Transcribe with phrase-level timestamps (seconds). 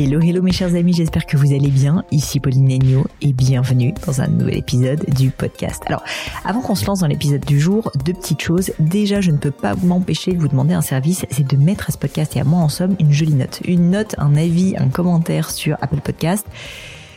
[0.00, 2.04] Hello, hello mes chers amis, j'espère que vous allez bien.
[2.12, 5.82] Ici Pauline Negno et bienvenue dans un nouvel épisode du podcast.
[5.86, 6.04] Alors,
[6.44, 8.70] avant qu'on se lance dans l'épisode du jour, deux petites choses.
[8.78, 11.92] Déjà, je ne peux pas m'empêcher de vous demander un service, c'est de mettre à
[11.92, 13.60] ce podcast et à moi en somme une jolie note.
[13.66, 16.46] Une note, un avis, un commentaire sur Apple Podcast.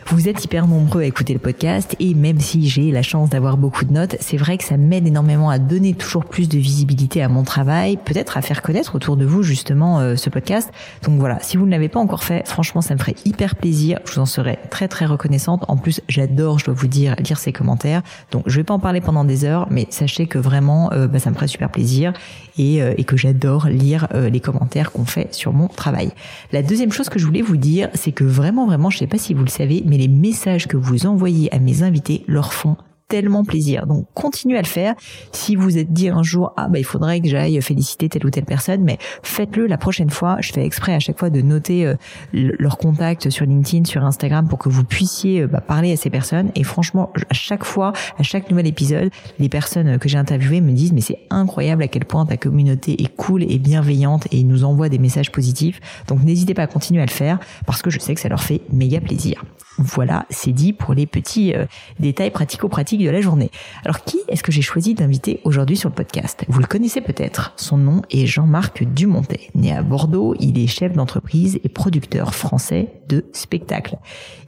[0.07, 3.55] Vous êtes hyper nombreux à écouter le podcast et même si j'ai la chance d'avoir
[3.55, 7.21] beaucoup de notes, c'est vrai que ça m'aide énormément à donner toujours plus de visibilité
[7.21, 10.71] à mon travail, peut-être à faire connaître autour de vous justement euh, ce podcast.
[11.03, 13.99] Donc voilà, si vous ne l'avez pas encore fait, franchement ça me ferait hyper plaisir,
[14.05, 15.63] je vous en serais très très reconnaissante.
[15.67, 18.01] En plus, j'adore, je dois vous dire, lire ces commentaires.
[18.31, 21.19] Donc je vais pas en parler pendant des heures, mais sachez que vraiment euh, bah,
[21.19, 22.11] ça me ferait super plaisir
[22.57, 26.11] et, euh, et que j'adore lire les commentaires qu'on fait sur mon travail.
[26.51, 29.17] La deuxième chose que je voulais vous dire, c'est que vraiment vraiment, je sais pas
[29.17, 32.77] si vous le savez, mais les messages que vous envoyez à mes invités leur font
[33.11, 33.87] tellement plaisir.
[33.87, 34.95] Donc continuez à le faire.
[35.33, 38.29] Si vous êtes dit un jour ah bah il faudrait que j'aille féliciter telle ou
[38.29, 40.37] telle personne, mais faites-le la prochaine fois.
[40.39, 41.95] Je fais exprès à chaque fois de noter euh,
[42.31, 46.09] leur contact sur LinkedIn, sur Instagram pour que vous puissiez euh, bah, parler à ces
[46.09, 46.51] personnes.
[46.55, 50.71] Et franchement, à chaque fois, à chaque nouvel épisode, les personnes que j'ai interviewées me
[50.71, 54.63] disent mais c'est incroyable à quel point ta communauté est cool et bienveillante et nous
[54.63, 55.81] envoient des messages positifs.
[56.07, 58.41] Donc n'hésitez pas à continuer à le faire parce que je sais que ça leur
[58.41, 59.43] fait méga plaisir.
[59.77, 61.65] Voilà, c'est dit pour les petits euh,
[61.99, 63.51] détails pratico-pratiques de la journée.
[63.85, 66.43] Alors qui est-ce que j'ai choisi d'inviter aujourd'hui sur le podcast?
[66.49, 67.53] Vous le connaissez peut-être.
[67.55, 69.49] Son nom est Jean-Marc Dumontet.
[69.55, 73.97] Né à Bordeaux, il est chef d'entreprise et producteur français de spectacles.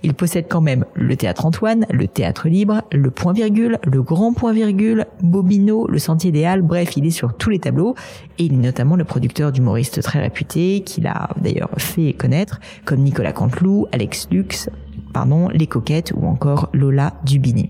[0.04, 4.34] Il possède quand même le théâtre Antoine, le théâtre libre, le point virgule, le grand
[4.34, 7.96] point virgule, Bobino, le sentier des Halles, bref, il est sur tous les tableaux
[8.38, 13.00] et il est notamment le producteur d'humoristes très réputés qu'il a d'ailleurs fait connaître comme
[13.00, 14.70] Nicolas Canteloup, Alex Lux,
[15.14, 17.70] pardon, Les Coquettes ou encore Lola Dubini.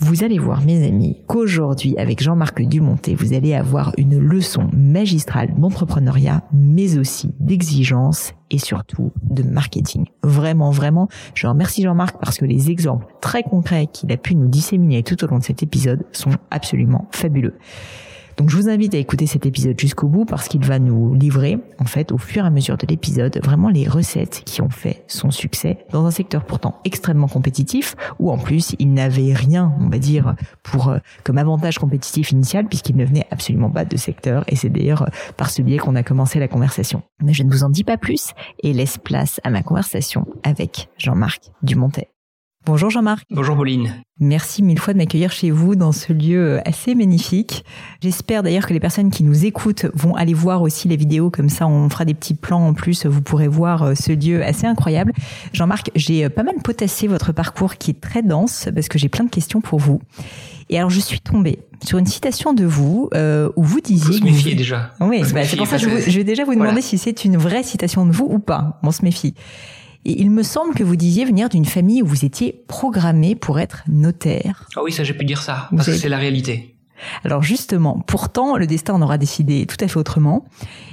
[0.00, 5.54] Vous allez voir, mes amis, qu'aujourd'hui, avec Jean-Marc Dumontet, vous allez avoir une leçon magistrale
[5.56, 10.06] d'entrepreneuriat, mais aussi d'exigence et surtout de marketing.
[10.24, 14.48] Vraiment, vraiment, je remercie Jean-Marc parce que les exemples très concrets qu'il a pu nous
[14.48, 17.54] disséminer tout au long de cet épisode sont absolument fabuleux.
[18.36, 21.58] Donc je vous invite à écouter cet épisode jusqu'au bout parce qu'il va nous livrer,
[21.78, 25.04] en fait, au fur et à mesure de l'épisode, vraiment les recettes qui ont fait
[25.06, 29.88] son succès dans un secteur pourtant extrêmement compétitif où en plus il n'avait rien, on
[29.88, 34.44] va dire, pour euh, comme avantage compétitif initial puisqu'il ne venait absolument pas de secteur
[34.48, 35.06] et c'est d'ailleurs euh,
[35.36, 37.02] par ce biais qu'on a commencé la conversation.
[37.22, 40.88] Mais je ne vous en dis pas plus et laisse place à ma conversation avec
[40.98, 42.13] Jean-Marc Dumontet.
[42.66, 43.26] Bonjour Jean-Marc.
[43.30, 43.92] Bonjour Pauline.
[44.20, 47.62] Merci mille fois de m'accueillir chez vous dans ce lieu assez magnifique.
[48.00, 51.50] J'espère d'ailleurs que les personnes qui nous écoutent vont aller voir aussi les vidéos, comme
[51.50, 54.66] ça on fera des petits plans en plus, vous pourrez voir euh, ce lieu assez
[54.66, 55.12] incroyable.
[55.52, 59.10] Jean-Marc, j'ai euh, pas mal potassé votre parcours qui est très dense parce que j'ai
[59.10, 60.00] plein de questions pour vous.
[60.70, 64.06] Et alors je suis tombée sur une citation de vous euh, où vous disiez...
[64.06, 64.94] Faut se méfier déjà.
[65.02, 67.36] Oui, bah, c'est pour ça que je, je, vais déjà vous demander si c'est une
[67.36, 68.80] vraie citation de vous ou pas.
[68.82, 69.34] On se méfie.
[70.04, 73.58] Et il me semble que vous disiez venir d'une famille où vous étiez programmé pour
[73.58, 74.68] être notaire.
[74.76, 76.70] Ah oui, ça j'ai pu dire ça, parce que c'est la réalité.
[77.24, 80.44] Alors justement, pourtant, le destin en aura décidé tout à fait autrement.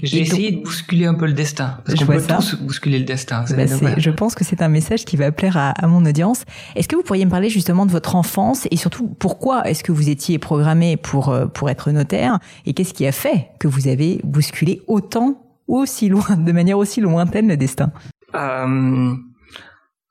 [0.02, 2.38] J'ai essayé de bousculer un peu le destin, parce qu'on peut ça.
[2.38, 3.46] tous bousculer le destin.
[3.56, 3.66] Bah
[3.98, 6.44] je pense que c'est un message qui va plaire à, à mon audience.
[6.76, 9.92] Est-ce que vous pourriez me parler justement de votre enfance et surtout pourquoi est-ce que
[9.92, 13.88] vous étiez programmé pour euh, pour être notaire et qu'est-ce qui a fait que vous
[13.88, 17.92] avez bousculé autant aussi loin, de manière aussi lointaine le destin?
[18.36, 19.16] Euh,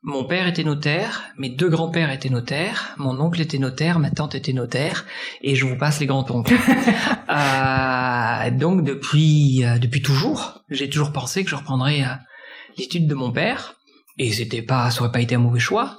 [0.02, 4.34] mon père était notaire, mes deux grands-pères étaient notaires, mon oncle était notaire, ma tante
[4.34, 5.04] était notaire,
[5.42, 6.54] et je vous passe les grands-oncles.
[7.28, 12.14] euh, donc depuis euh, depuis toujours, j'ai toujours pensé que je reprendrais euh,
[12.78, 13.74] l'étude de mon père,
[14.16, 15.98] et c'était pas, ça aurait pas été un mauvais choix.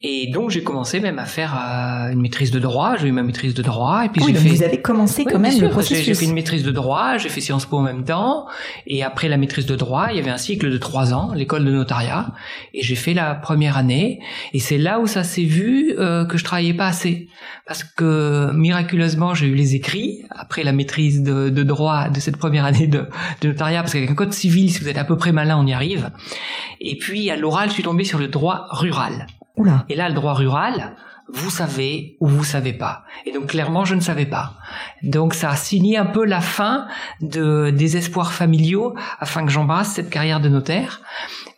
[0.00, 2.96] Et donc j'ai commencé même à faire euh, une maîtrise de droit.
[2.96, 4.48] J'ai eu ma maîtrise de droit et puis oui, j'ai fait.
[4.48, 5.98] Vous avez commencé Oui, quand même le processus.
[5.98, 8.46] J'ai j'ai fait une maîtrise de droit, j'ai fait Sciences Po en même temps,
[8.86, 11.64] et après la maîtrise de droit, il y avait un cycle de trois ans, l'école
[11.64, 12.32] de notariat,
[12.74, 14.20] et j'ai fait la première année,
[14.52, 17.28] et c'est là où ça s'est vu euh, que je travaillais pas assez,
[17.66, 22.36] parce que miraculeusement j'ai eu les écrits après la maîtrise de, de droit de cette
[22.36, 23.06] première année de,
[23.40, 25.66] de notariat, parce qu'avec un code civil, si vous êtes à peu près malin, on
[25.66, 26.12] y arrive,
[26.80, 29.26] et puis à l'oral, je suis tombé sur le droit rural.
[29.88, 30.92] Et là, le droit rural,
[31.32, 33.04] vous savez ou vous savez pas.
[33.26, 34.54] Et donc clairement, je ne savais pas.
[35.02, 36.86] Donc ça a signé un peu la fin
[37.20, 41.02] de des espoirs familiaux afin que j'embrasse cette carrière de notaire.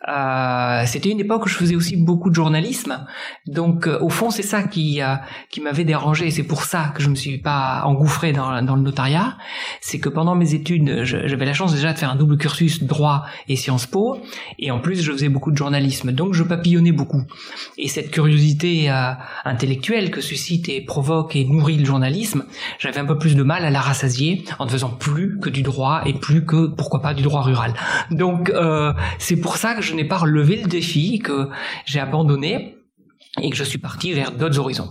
[0.09, 3.05] Euh, C'était une époque où je faisais aussi beaucoup de journalisme.
[3.47, 5.15] Donc euh, au fond, c'est ça qui euh,
[5.49, 6.31] qui m'avait dérangé.
[6.31, 9.37] C'est pour ça que je me suis pas engouffré dans, le notariat.
[9.79, 13.25] C'est que pendant mes études, j'avais la chance déjà de faire un double cursus droit
[13.47, 14.17] et Sciences Po.
[14.59, 16.11] Et en plus, je faisais beaucoup de journalisme.
[16.11, 17.23] Donc je papillonnais beaucoup.
[17.77, 19.13] Et cette curiosité euh,
[19.61, 22.45] intellectuelle que suscite et provoque et nourrit le journalisme,
[22.79, 25.61] j'avais un peu plus de mal à la rassasier en ne faisant plus que du
[25.61, 27.75] droit et plus que, pourquoi pas, du droit rural.
[28.09, 31.49] Donc euh, c'est pour ça que je n'ai pas relevé le défi, que
[31.85, 32.75] j'ai abandonné
[33.39, 34.89] et que je suis parti vers d'autres horizons.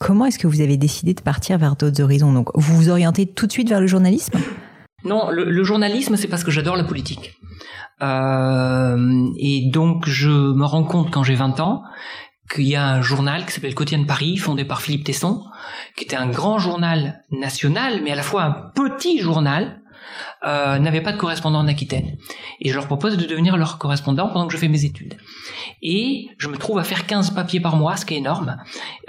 [0.00, 2.32] Comment est-ce que vous avez décidé de partir vers d'autres horizons?
[2.32, 4.38] Donc, vous vous orientez tout de suite vers le journalisme?
[5.04, 7.38] Non, le, le journalisme, c'est parce que j'adore la politique.
[8.02, 11.82] Euh, et donc, je me rends compte quand j'ai 20 ans
[12.52, 15.44] qu'il y a un journal qui s'appelle Quotidien de Paris, fondé par Philippe Tesson,
[15.96, 19.80] qui était un grand journal national, mais à la fois un petit journal,
[20.44, 22.16] euh, n'avait pas de correspondant en Aquitaine.
[22.60, 25.16] Et je leur propose de devenir leur correspondant pendant que je fais mes études.
[25.82, 28.58] Et je me trouve à faire 15 papiers par mois, ce qui est énorme,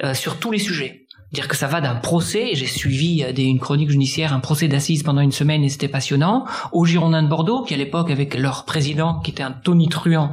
[0.04, 1.05] euh, sur tous les sujets.
[1.36, 5.04] Dire que ça va d'un procès, j'ai suivi euh, une chronique judiciaire, un procès d'assises
[5.04, 8.64] pendant une semaine et c'était passionnant, aux Girondins de Bordeaux, qui à l'époque avec leur
[8.64, 10.32] président, qui était un tonitruant,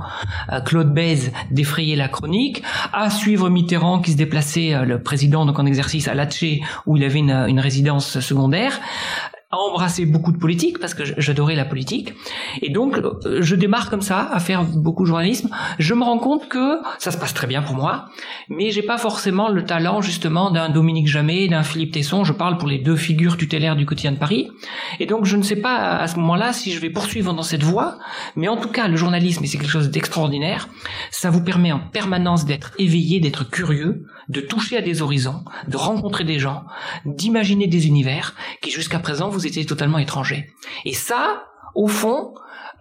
[0.52, 2.62] euh, Claude Bèze, défrayait la chronique,
[2.92, 6.96] à suivre Mitterrand qui se déplaçait, euh, le président donc en exercice à Latché, où
[6.96, 8.78] il avait une, une résidence secondaire,
[9.52, 12.14] à embrasser beaucoup de politique parce que j'adorais la politique.
[12.62, 15.50] Et donc euh, je démarre comme ça à faire beaucoup de journalisme.
[15.78, 18.06] Je me rends compte que ça se passe très bien pour moi
[18.48, 22.24] mais j'ai pas forcément le talent justement d'un Dominique Jamais d'un Philippe Tesson.
[22.24, 24.50] Je parle pour les deux figures tutélaires du quotidien de Paris.
[25.00, 27.62] Et donc je ne sais pas à ce moment-là si je vais poursuivre dans cette
[27.62, 27.98] voie.
[28.36, 30.68] Mais en tout cas le journalisme c'est quelque chose d'extraordinaire
[31.10, 35.76] ça vous permet en permanence d'être éveillé d'être curieux de toucher à des horizons de
[35.76, 36.64] rencontrer des gens
[37.04, 40.50] d'imaginer des univers qui jusqu'à présent vous étiez totalement étrangers.
[40.84, 42.34] Et ça, au fond,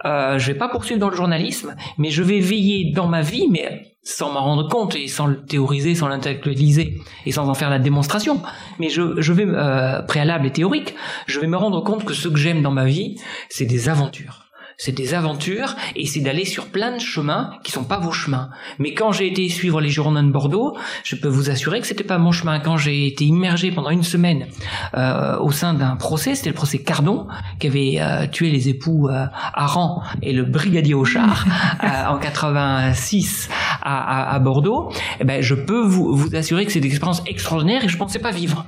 [0.06, 3.48] euh, je vais pas poursuivre dans le journalisme, mais je vais veiller dans ma vie,
[3.50, 7.70] mais sans m'en rendre compte et sans le théoriser, sans l'intellectualiser et sans en faire
[7.70, 8.42] la démonstration.
[8.80, 10.96] Mais je, je vais, euh, préalable et théorique,
[11.28, 14.41] je vais me rendre compte que ce que j'aime dans ma vie, c'est des aventures
[14.82, 18.50] c'est des aventures et c'est d'aller sur plein de chemins qui sont pas vos chemins.
[18.80, 22.04] Mais quand j'ai été suivre les Girondins de Bordeaux, je peux vous assurer que c'était
[22.04, 22.60] pas mon chemin.
[22.60, 24.48] Quand j'ai été immergé pendant une semaine
[24.96, 27.28] euh, au sein d'un procès, c'était le procès Cardon
[27.60, 31.46] qui avait euh, tué les époux euh, Aran et le brigadier Auchard
[31.84, 33.50] euh, en 86
[33.84, 34.92] à, à, à Bordeaux.
[35.20, 38.18] Eh ben, je peux vous, vous assurer que c'est des expériences extraordinaires et je pensais
[38.18, 38.66] pas vivre.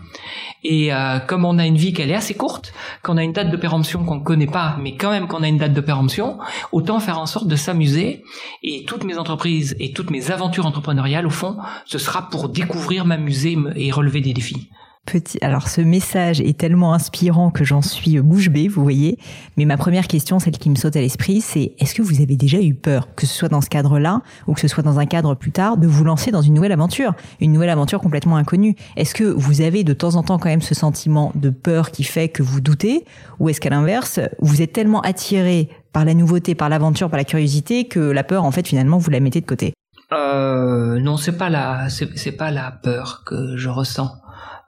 [0.64, 3.52] Et euh, comme on a une vie qu'elle est assez courte, qu'on a une date
[3.52, 6.40] de péremption qu'on ne connaît pas, mais quand même qu'on a une date de péremption,
[6.72, 8.24] autant faire en sorte de s'amuser.
[8.64, 13.06] Et toutes mes entreprises et toutes mes aventures entrepreneuriales, au fond, ce sera pour découvrir,
[13.06, 14.70] m'amuser et relever des défis.
[15.06, 19.20] Petit, alors ce message est tellement inspirant que j'en suis bouche bée, vous voyez.
[19.58, 22.38] Mais ma première question, celle qui me saute à l'esprit, c'est est-ce que vous avez
[22.38, 25.06] déjà eu peur, que ce soit dans ce cadre-là ou que ce soit dans un
[25.06, 28.76] cadre plus tard, de vous lancer dans une nouvelle aventure, une nouvelle aventure complètement inconnue?
[28.96, 32.06] Est-ce que vous avez de temps en temps quand même ce sentiment de peur qui
[32.06, 33.04] fait que vous doutez,
[33.40, 37.26] ou est-ce qu'à l'inverse, vous êtes tellement attiré par la nouveauté, par l'aventure, par la
[37.26, 39.74] curiosité que la peur, en fait, finalement, vous la mettez de côté?
[40.14, 44.12] Euh, Non, c'est pas la, c'est pas la peur que je ressens.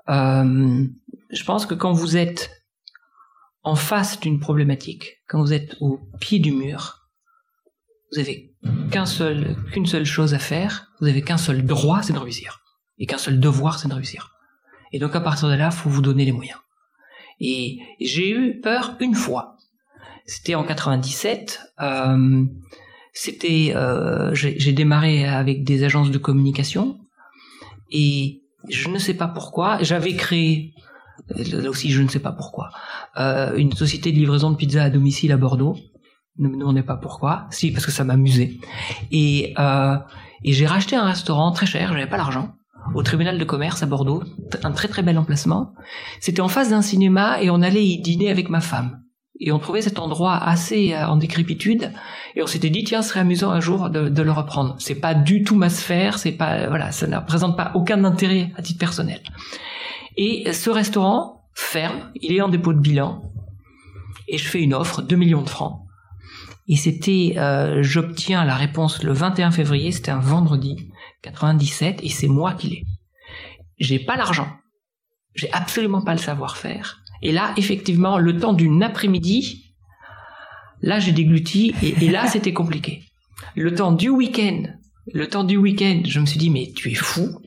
[0.10, 0.86] Euh,
[1.32, 2.52] je pense que quand vous êtes
[3.64, 7.10] en face d'une problématique, quand vous êtes au pied du mur,
[8.12, 8.54] vous avez
[8.92, 12.62] qu'un seul, qu'une seule chose à faire, vous avez qu'un seul droit, c'est de réussir.
[12.98, 14.32] Et qu'un seul devoir, c'est de réussir.
[14.92, 16.60] Et donc à partir de là, faut vous donner les moyens.
[17.40, 19.58] Et j'ai eu peur une fois.
[20.26, 21.60] C'était en 97.
[21.82, 22.46] Euh,
[23.14, 27.00] c'était, euh, j'ai démarré avec des agences de communication
[27.90, 30.74] et je ne sais pas pourquoi, j'avais créé,
[31.30, 32.70] là aussi je ne sais pas pourquoi,
[33.18, 35.76] euh, une société de livraison de pizza à domicile à Bordeaux.
[36.38, 37.48] Ne me demandez pas pourquoi.
[37.50, 38.58] Si, parce que ça m'amusait.
[39.10, 39.96] Et, euh,
[40.44, 42.56] et j'ai racheté un restaurant très cher, j'avais pas l'argent,
[42.94, 44.22] au tribunal de commerce à Bordeaux,
[44.64, 45.74] un très très bel emplacement.
[46.20, 49.05] C'était en face d'un cinéma et on allait y dîner avec ma femme.
[49.40, 51.92] Et on trouvait cet endroit assez euh, en décrépitude.
[52.36, 54.76] Et on s'était dit tiens ce serait amusant un jour de, de le reprendre.
[54.80, 58.52] C'est pas du tout ma sphère c'est pas voilà ça ne représente pas aucun intérêt
[58.56, 59.22] à titre personnel.
[60.18, 63.22] Et ce restaurant ferme il est en dépôt de bilan
[64.28, 65.82] et je fais une offre 2 millions de francs.
[66.68, 70.90] Et c'était euh, j'obtiens la réponse le 21 février c'était un vendredi
[71.22, 72.86] 97 et c'est moi qui l'ai.
[73.78, 74.48] J'ai pas l'argent.
[75.34, 79.74] J'ai absolument pas le savoir-faire et là, effectivement, le temps d'une après-midi,
[80.84, 83.02] là, j'ai dégluti et, et là, c'était compliqué.
[83.56, 84.62] Le temps du week-end,
[85.12, 87.42] le temps du week-end, je me suis dit, mais tu es fou.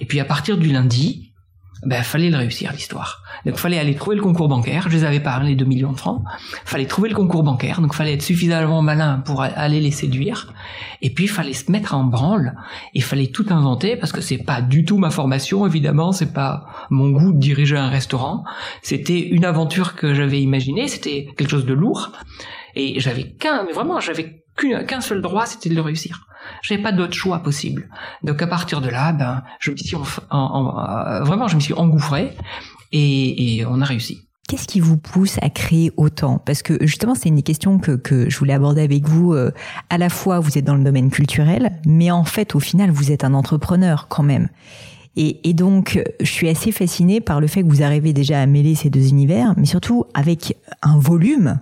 [0.00, 1.33] Et puis à partir du lundi,
[1.82, 3.22] ben fallait le réussir l'histoire.
[3.44, 4.88] Donc fallait aller trouver le concours bancaire.
[4.88, 6.22] Je les avais hein, les 2 millions de francs.
[6.64, 7.80] Fallait trouver le concours bancaire.
[7.80, 10.52] Donc fallait être suffisamment malin pour aller les séduire.
[11.02, 12.54] Et puis fallait se mettre en branle.
[12.94, 16.12] Et fallait tout inventer parce que c'est pas du tout ma formation évidemment.
[16.12, 18.44] C'est pas mon goût de diriger un restaurant.
[18.82, 20.88] C'était une aventure que j'avais imaginée.
[20.88, 22.12] C'était quelque chose de lourd.
[22.76, 26.26] Et j'avais qu'un, mais vraiment j'avais qu'un seul droit, c'était de le réussir.
[26.62, 27.88] J'avais pas d'autre choix possible.
[28.22, 29.96] Donc à partir de là, ben, je me suis
[30.30, 32.36] en, vraiment, je me suis engouffré
[32.92, 34.24] et, et on a réussi.
[34.48, 36.38] Qu'est-ce qui vous pousse à créer autant?
[36.38, 39.32] Parce que justement, c'est une question que, que je voulais aborder avec vous.
[39.32, 39.50] Euh,
[39.88, 43.10] à la fois, vous êtes dans le domaine culturel, mais en fait, au final, vous
[43.10, 44.48] êtes un entrepreneur quand même.
[45.16, 48.46] Et, et, donc, je suis assez fascinée par le fait que vous arrivez déjà à
[48.46, 51.58] mêler ces deux univers, mais surtout avec un volume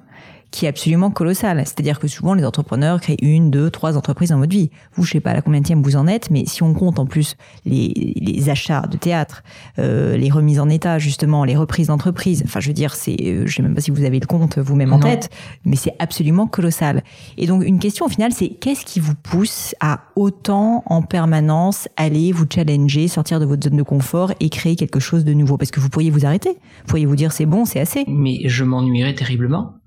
[0.52, 1.60] qui est absolument colossal.
[1.64, 4.70] C'est-à-dire que souvent les entrepreneurs créent une, deux, trois entreprises dans votre vie.
[4.94, 7.06] Vous, je sais pas à la combien vous en êtes, mais si on compte en
[7.06, 9.42] plus les, les achats de théâtre,
[9.78, 13.46] euh, les remises en état justement, les reprises d'entreprise, enfin je veux dire, c'est, euh,
[13.46, 15.30] je sais même pas si vous avez le compte vous-même en tête,
[15.64, 17.02] mais c'est absolument colossal.
[17.38, 21.88] Et donc une question au final, c'est qu'est-ce qui vous pousse à autant en permanence
[21.96, 25.56] aller vous challenger, sortir de votre zone de confort et créer quelque chose de nouveau?
[25.56, 28.04] Parce que vous pourriez vous arrêter, vous pourriez vous dire c'est bon, c'est assez.
[28.06, 29.81] Mais je m'ennuierais terriblement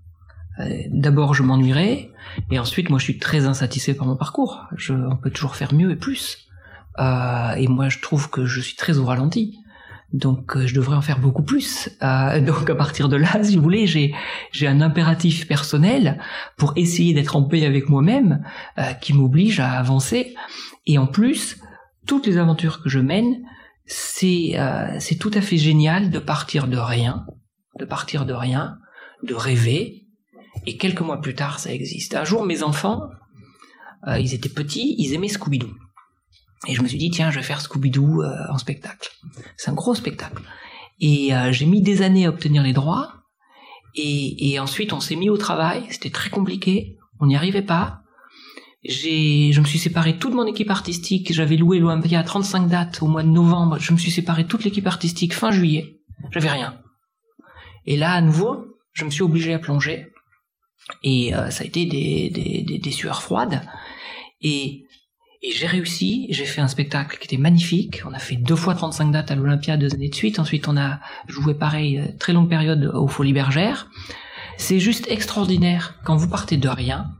[0.89, 2.11] d'abord je m'ennuierais
[2.49, 4.65] et ensuite moi je suis très insatisfait par mon parcours.
[4.75, 6.47] Je, on peut toujours faire mieux et plus.
[6.99, 9.59] Euh, et moi je trouve que je suis très au ralenti.
[10.13, 11.89] Donc euh, je devrais en faire beaucoup plus.
[12.01, 14.13] Euh, donc à partir de là, si vous voulez, j'ai
[14.51, 16.19] j'ai un impératif personnel
[16.57, 18.43] pour essayer d'être en paix avec moi-même
[18.77, 20.35] euh, qui m'oblige à avancer.
[20.85, 21.57] Et en plus,
[22.07, 23.41] toutes les aventures que je mène,
[23.87, 24.57] c'est
[24.99, 27.25] c'est tout à fait génial de partir de rien,
[27.79, 28.77] de partir de rien,
[29.21, 30.04] de rêver,
[30.65, 32.15] et quelques mois plus tard, ça existe.
[32.15, 33.09] Un jour, mes enfants,
[34.07, 35.73] euh, ils étaient petits, ils aimaient Scooby-Doo.
[36.67, 39.11] Et je me suis dit, tiens, je vais faire Scooby-Doo euh, en spectacle.
[39.57, 40.41] C'est un gros spectacle.
[40.99, 43.13] Et euh, j'ai mis des années à obtenir les droits.
[43.97, 45.85] Et, ensuite, on s'est mis au travail.
[45.89, 46.97] C'était très compliqué.
[47.21, 48.01] On n'y arrivait pas.
[48.83, 51.31] Je me suis séparé de toute mon équipe artistique.
[51.31, 53.79] J'avais loué l'Olympia à 35 dates au mois de novembre.
[53.79, 56.01] Je me suis séparé toute l'équipe artistique fin juillet.
[56.31, 56.77] J'avais rien.
[57.85, 60.11] Et là, à nouveau, je me suis obligé à plonger.
[61.03, 63.61] Et euh, ça a été des, des, des, sueurs froides.
[64.41, 64.85] Et,
[65.41, 68.01] et j'ai réussi, j'ai fait un spectacle qui était magnifique.
[68.05, 70.39] On a fait deux fois 35 dates à l'Olympia deux années de suite.
[70.39, 73.89] Ensuite, on a joué pareil, euh, très longue période aux Folies Bergères.
[74.57, 77.11] C'est juste extraordinaire quand vous partez de rien.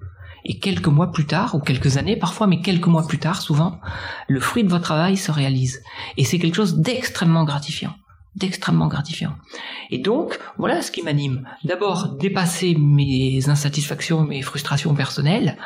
[0.47, 3.79] Et quelques mois plus tard, ou quelques années parfois, mais quelques mois plus tard, souvent,
[4.27, 5.81] le fruit de votre travail se réalise.
[6.17, 7.95] Et c'est quelque chose d'extrêmement gratifiant
[8.35, 9.33] d'extrêmement gratifiant.
[9.91, 11.47] Et donc, voilà ce qui m'anime.
[11.63, 15.57] D'abord, dépasser mes insatisfactions, mes frustrations personnelles,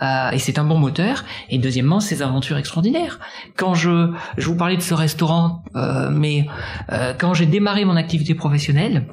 [0.00, 1.24] euh, et c'est un bon moteur.
[1.50, 3.20] Et deuxièmement, ces aventures extraordinaires.
[3.56, 6.46] Quand je, je vous parlais de ce restaurant, euh, mais
[6.92, 9.06] euh, quand j'ai démarré mon activité professionnelle,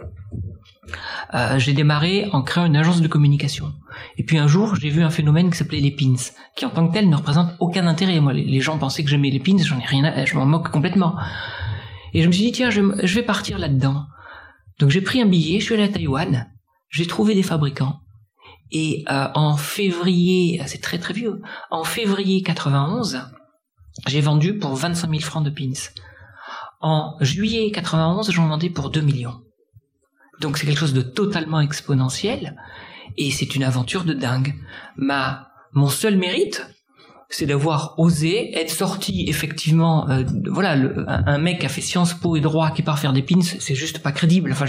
[1.58, 3.72] j'ai démarré en créant une agence de communication.
[4.18, 6.16] Et puis un jour, j'ai vu un phénomène qui s'appelait les pins,
[6.58, 8.20] qui en tant que tel ne représente aucun intérêt.
[8.20, 11.16] Moi, les, gens pensaient que j'aimais les pins, j'en ai rien, je m'en moque complètement.
[12.14, 14.06] Et je me suis dit, tiens, je, vais partir là-dedans.
[14.80, 16.52] Donc j'ai pris un billet, je suis allé à Taïwan,
[16.90, 18.00] j'ai trouvé des fabricants.
[18.72, 23.22] Et euh, en février, c'est très très vieux, en février 91,
[24.08, 25.74] j'ai vendu pour 25 000 francs de pins.
[26.80, 29.42] En juillet 91, j'en vendais pour 2 millions.
[30.40, 32.56] Donc c'est quelque chose de totalement exponentiel
[33.18, 34.56] et c'est une aventure de dingue.
[34.96, 36.66] Ma, mon seul mérite,
[37.32, 40.76] c'est d'avoir osé être sorti effectivement euh, voilà
[41.08, 43.74] un, mec qui a fait Sciences Po et droit qui part faire des pins c'est
[43.74, 44.52] juste pas crédible.
[44.52, 44.66] Enfin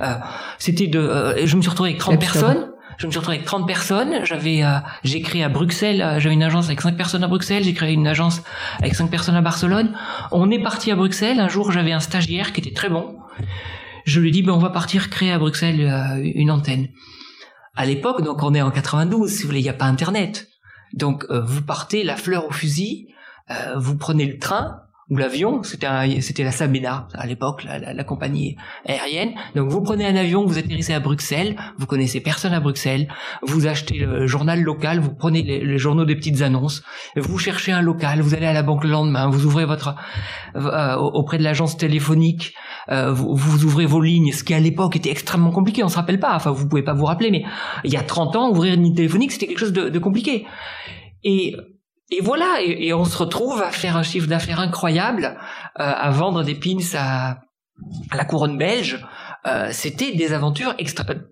[0.00, 0.14] euh,
[0.58, 2.70] c'était de euh, je me suis retrouvé avec 30 personnes.
[2.96, 4.24] Je me suis retrouvé avec 30 personnes.
[4.24, 4.64] J'avais
[5.04, 7.62] j'ai créé à Bruxelles j'avais une agence avec 5 personnes à Bruxelles.
[7.62, 8.42] J'ai créé une agence
[8.80, 9.94] avec 5 personnes à Barcelone.
[10.32, 11.38] On est parti à Bruxelles.
[11.38, 13.16] Un jour j'avais un stagiaire qui était très bon.
[14.04, 16.88] Je lui ai dit ben on va partir créer à Bruxelles une antenne.
[17.76, 20.47] À l'époque donc on est en 92 si vous voulez il n'y a pas internet
[20.92, 23.08] donc euh, vous partez la fleur au fusil,
[23.50, 28.56] euh, vous prenez le train, ou l'avion, c'était la Sabena à l'époque, la, la, compagnie
[28.84, 29.32] aérienne.
[29.54, 33.08] Donc vous prenez un avion, vous atterrissez à Bruxelles, vous connaissez personne à Bruxelles,
[33.42, 36.82] vous achetez le journal local, vous prenez les, journaux des petites annonces,
[37.16, 39.94] vous cherchez un local, vous allez à la banque le lendemain, vous ouvrez votre
[40.56, 42.52] euh, auprès de l'agence téléphonique,
[42.90, 45.96] euh, vous, vous, ouvrez vos lignes, ce qui à l'époque était extrêmement compliqué, on se
[45.96, 47.44] rappelle pas, enfin vous pouvez pas vous rappeler, mais
[47.84, 50.44] il y a 30 ans, ouvrir une ligne téléphonique, c'était quelque chose de, de compliqué.
[51.24, 51.56] Et
[52.10, 55.36] et voilà, et, on se retrouve à faire un chiffre d'affaires incroyable,
[55.78, 57.38] euh, à vendre des pins à,
[58.14, 59.04] la couronne belge.
[59.46, 60.74] Euh, c'était des aventures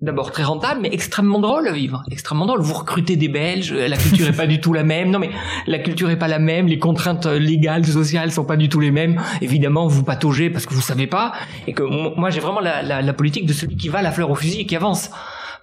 [0.01, 2.03] d'abord très rentables, mais extrêmement drôles à vivre.
[2.11, 2.61] Extrêmement drôles.
[2.61, 5.11] Vous recrutez des Belges, la culture est pas du tout la même.
[5.11, 5.31] Non, mais
[5.67, 6.67] la culture est pas la même.
[6.67, 9.21] Les contraintes légales, sociales sont pas du tout les mêmes.
[9.41, 11.33] Évidemment, vous pataugez parce que vous savez pas.
[11.67, 14.31] Et que moi, j'ai vraiment la, la, la politique de celui qui va la fleur
[14.31, 15.11] au fusil et qui avance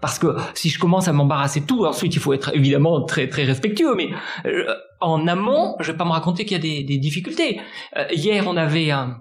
[0.04, 3.30] parce que si je commence à m'embarrasser de tout, ensuite il faut être évidemment très
[3.30, 4.10] très respectueux, mais
[4.46, 4.66] euh,
[5.00, 7.62] en amont, je vais pas me raconter qu'il y a des, des difficultés.
[7.96, 9.18] Euh, hier, on avait un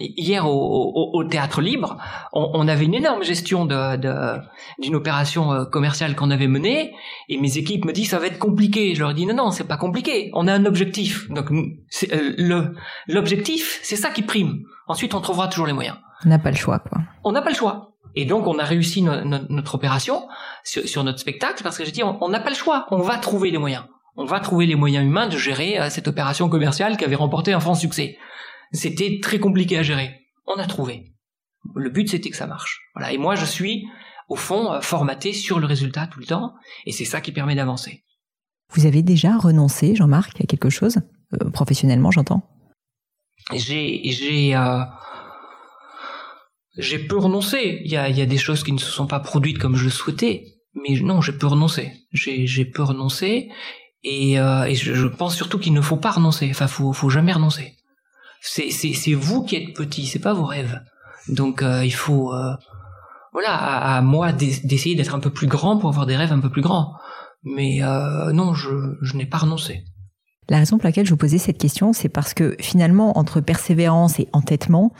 [0.00, 1.98] Hier au, au, théâtre libre,
[2.32, 4.40] on, on, avait une énorme gestion de,
[4.80, 6.94] d'une opération euh, commerciale qu'on avait menée,
[7.28, 8.94] et mes équipes me disent ça va être compliqué.
[8.94, 10.30] Je leur dis non non c'est pas compliqué.
[10.32, 11.30] On a un objectif.
[11.30, 12.74] Donc le
[13.06, 14.62] l'objectif c'est ça qui prime.
[14.88, 15.98] Ensuite on trouvera toujours les moyens.
[16.24, 16.98] On n'a pas le choix quoi.
[17.22, 17.89] On n'a pas le choix.
[18.14, 20.28] Et donc on a réussi notre opération
[20.64, 23.50] sur, notre spectacle parce que j'ai dit on n'a pas le choix, on va trouver
[23.50, 23.84] les moyens.
[24.16, 27.52] On va trouver les moyens humains de gérer euh, cette opération commerciale qui avait remporté
[27.52, 28.18] un franc succès.
[28.72, 30.26] C'était très compliqué à gérer.
[30.46, 31.14] On a trouvé.
[31.74, 32.80] Le but c'était que ça marche.
[32.94, 33.12] Voilà.
[33.12, 33.86] Et moi je suis
[34.28, 36.54] au fond euh, formaté sur le résultat tout le temps
[36.86, 38.04] et c'est ça qui permet d'avancer.
[38.72, 40.98] Vous avez déjà renoncé, Jean-Marc, à quelque chose?
[41.34, 42.42] Euh, professionnellement, j'entends.
[43.52, 44.54] J'ai j'ai
[46.80, 47.80] j'ai peu renoncé.
[47.84, 50.44] Il y a, des choses qui ne se sont pas produites comme je le souhaitais,
[50.74, 51.92] mais non, j'ai peu renoncé.
[52.12, 53.48] J'ai, peu renoncé,
[54.02, 56.48] et, euh, je, pense surtout qu'il ne faut pas renoncer.
[56.50, 57.76] Enfin, faut, faut jamais renoncer.
[58.40, 60.80] C'est, vous qui êtes petit, c'est pas vos rêves.
[61.28, 62.54] Donc, euh, il faut, euh,
[63.32, 66.50] voilà, à, moi d'essayer d'être un peu plus grand pour avoir des rêves un peu
[66.50, 66.94] plus grands.
[67.42, 67.80] Mais
[68.32, 69.84] non, je n'ai pas renoncé.
[70.50, 74.18] La raison pour laquelle je vous posais cette question, c'est parce que finalement, entre persévérance
[74.18, 74.92] et entêtement,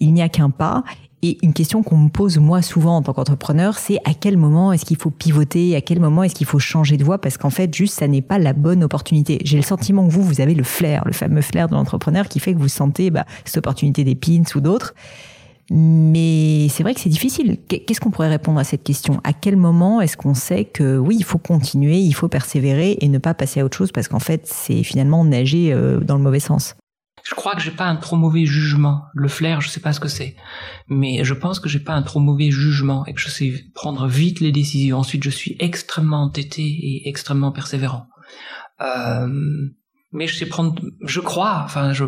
[0.00, 0.82] il n'y a qu'un pas.
[1.22, 4.72] Et une question qu'on me pose moi souvent en tant qu'entrepreneur, c'est à quel moment
[4.72, 7.50] est-ce qu'il faut pivoter, à quel moment est-ce qu'il faut changer de voie, parce qu'en
[7.50, 9.40] fait, juste, ça n'est pas la bonne opportunité.
[9.44, 12.38] J'ai le sentiment que vous, vous avez le flair, le fameux flair de l'entrepreneur qui
[12.38, 14.94] fait que vous sentez bah, cette opportunité des pins ou d'autres.
[15.70, 17.58] Mais c'est vrai que c'est difficile.
[17.68, 19.20] Qu'est-ce qu'on pourrait répondre à cette question?
[19.24, 23.08] À quel moment est-ce qu'on sait que oui, il faut continuer, il faut persévérer et
[23.08, 26.22] ne pas passer à autre chose parce qu'en fait, c'est finalement nager euh, dans le
[26.22, 26.74] mauvais sens?
[27.28, 29.04] Je crois que j'ai pas un trop mauvais jugement.
[29.12, 30.34] Le flair, je sais pas ce que c'est,
[30.88, 34.06] mais je pense que j'ai pas un trop mauvais jugement et que je sais prendre
[34.06, 34.98] vite les décisions.
[34.98, 38.06] Ensuite, je suis extrêmement entêté et extrêmement persévérant.
[38.80, 39.28] Euh,
[40.10, 42.06] mais je sais prendre, je crois, enfin, je,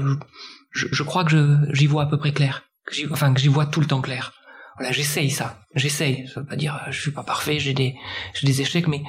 [0.71, 2.63] je, je crois que j'y vois à peu près clair,
[3.11, 4.33] enfin que j'y vois tout le temps clair.
[4.79, 6.29] Voilà, j'essaye ça, j'essaye.
[6.29, 7.95] Ça veut pas dire je suis pas parfait, j'ai des,
[8.33, 9.03] j'ai des échecs, mais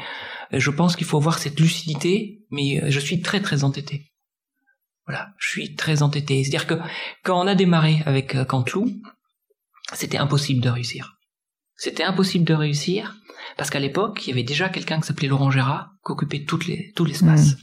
[0.52, 2.40] je pense qu'il faut avoir cette lucidité.
[2.52, 4.11] Mais je suis très très entêté.
[5.08, 6.44] Voilà, je suis très entêté.
[6.44, 6.76] C'est-à-dire que
[7.24, 8.88] quand on a démarré avec euh, Cantlou,
[9.94, 11.18] c'était impossible de réussir.
[11.76, 13.16] C'était impossible de réussir
[13.58, 16.60] parce qu'à l'époque, il y avait déjà quelqu'un qui s'appelait Laurent Gérard, qui occupait tout
[17.06, 17.56] l'espace.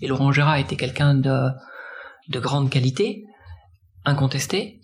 [0.00, 1.48] Et Laurent Gérard était quelqu'un de,
[2.28, 3.24] de grande qualité,
[4.04, 4.80] incontesté,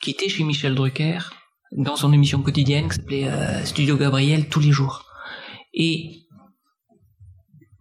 [0.00, 1.18] qui était chez Michel Drucker
[1.72, 5.04] dans son émission quotidienne qui s'appelait euh, Studio Gabriel tous les jours.
[5.72, 6.23] Et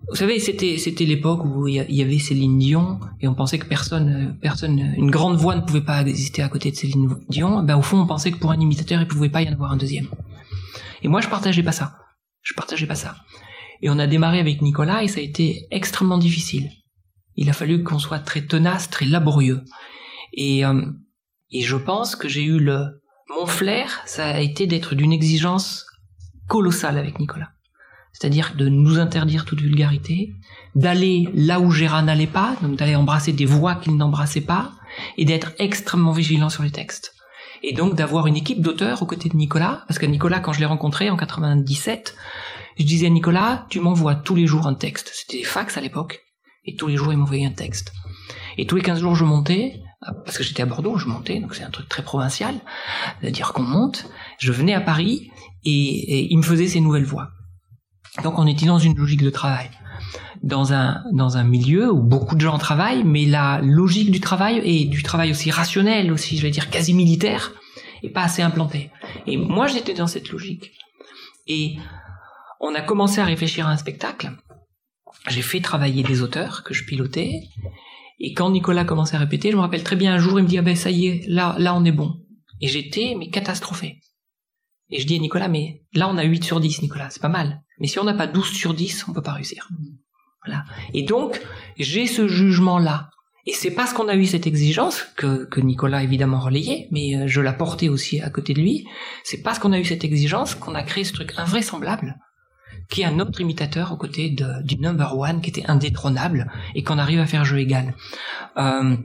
[0.10, 3.66] vous savez, c'était c'était l'époque où il y avait Céline Dion et on pensait que
[3.66, 7.64] personne personne une grande voix ne pouvait pas exister à côté de Céline Dion.
[7.64, 9.72] Ben au fond, on pensait que pour un imitateur, il pouvait pas y en avoir
[9.72, 10.08] un deuxième.
[11.02, 11.98] Et moi, je partageais pas ça.
[12.42, 13.16] Je partageais pas ça.
[13.82, 16.70] Et on a démarré avec Nicolas et ça a été extrêmement difficile.
[17.36, 19.62] Il a fallu qu'on soit très tenace, très laborieux.
[20.34, 20.82] Et euh,
[21.50, 23.02] et je pense que j'ai eu le
[23.40, 25.86] mon flair, ça a été d'être d'une exigence
[26.48, 27.50] colossale avec Nicolas
[28.14, 30.34] c'est-à-dire de nous interdire toute vulgarité,
[30.76, 34.72] d'aller là où Gérard n'allait pas, donc d'aller embrasser des voix qu'il n'embrassait pas,
[35.18, 37.14] et d'être extrêmement vigilant sur les textes.
[37.64, 40.60] Et donc d'avoir une équipe d'auteurs aux côtés de Nicolas, parce que Nicolas, quand je
[40.60, 42.16] l'ai rencontré en 97,
[42.78, 45.12] je disais à Nicolas, tu m'envoies tous les jours un texte.
[45.14, 46.22] C'était des fax à l'époque,
[46.66, 47.94] et tous les jours il m'envoyait un texte.
[48.58, 49.82] Et tous les 15 jours je montais,
[50.26, 52.56] parce que j'étais à Bordeaux, je montais, donc c'est un truc très provincial,
[53.22, 54.06] c'est-à-dire qu'on monte,
[54.38, 55.32] je venais à Paris,
[55.66, 57.30] et, et il me faisait ses nouvelles voix.
[58.22, 59.72] Donc on était dans une logique de travail,
[60.44, 64.62] dans un dans un milieu où beaucoup de gens travaillent, mais la logique du travail
[64.64, 67.54] et du travail aussi rationnel, aussi je vais dire quasi militaire,
[68.04, 68.92] est pas assez implantée.
[69.26, 70.72] Et moi j'étais dans cette logique.
[71.48, 71.78] Et
[72.60, 74.32] on a commencé à réfléchir à un spectacle.
[75.28, 77.42] J'ai fait travailler des auteurs que je pilotais.
[78.20, 80.48] Et quand Nicolas commençait à répéter, je me rappelle très bien un jour, il me
[80.48, 82.14] dit ah ben ça y est, là là on est bon.
[82.62, 84.00] Et j'étais mais catastrophé.
[84.92, 87.28] Et je dis à Nicolas mais là on a 8 sur 10 Nicolas, c'est pas
[87.28, 87.64] mal.
[87.84, 89.68] Mais si on n'a pas 12 sur 10, on peut pas réussir.
[90.46, 90.64] Voilà.
[90.94, 91.42] Et donc
[91.78, 93.10] j'ai ce jugement là.
[93.46, 97.28] Et c'est parce qu'on a eu cette exigence que, que Nicolas évidemment relayait, mais euh,
[97.28, 98.88] je la portais aussi à côté de lui.
[99.26, 102.16] C'est parce qu'on a eu cette exigence qu'on a créé ce truc invraisemblable
[102.90, 106.84] qui est un autre imitateur aux côtés de, du number one qui était indétrônable et
[106.84, 107.96] qu'on arrive à faire jeu égal.
[108.58, 108.96] Euh,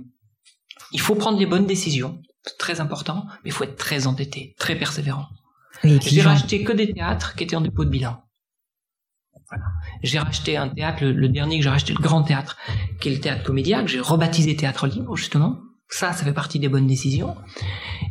[0.93, 4.55] il faut prendre les bonnes décisions, c'est très important, mais il faut être très endetté,
[4.59, 5.27] très persévérant.
[5.83, 8.23] J'ai racheté que des théâtres qui étaient en dépôt de bilan.
[9.51, 9.65] Voilà.
[10.03, 12.57] J'ai racheté un théâtre, le, dernier que j'ai racheté, le Grand Théâtre,
[13.01, 15.59] qui est le théâtre comédien, que j'ai rebaptisé Théâtre Libre, justement.
[15.89, 17.35] Ça, ça fait partie des bonnes décisions.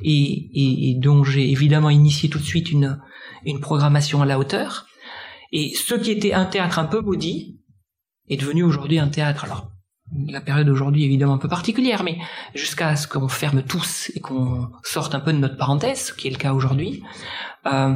[0.01, 2.99] Et, et, et dont j'ai évidemment initié tout de suite une,
[3.45, 4.87] une programmation à la hauteur.
[5.51, 7.59] Et ce qui était un théâtre un peu maudit
[8.29, 9.45] est devenu aujourd'hui un théâtre.
[9.45, 9.71] Alors,
[10.27, 12.17] la période aujourd'hui évidemment un peu particulière, mais
[12.55, 16.27] jusqu'à ce qu'on ferme tous et qu'on sorte un peu de notre parenthèse, ce qui
[16.27, 17.03] est le cas aujourd'hui,
[17.65, 17.95] euh,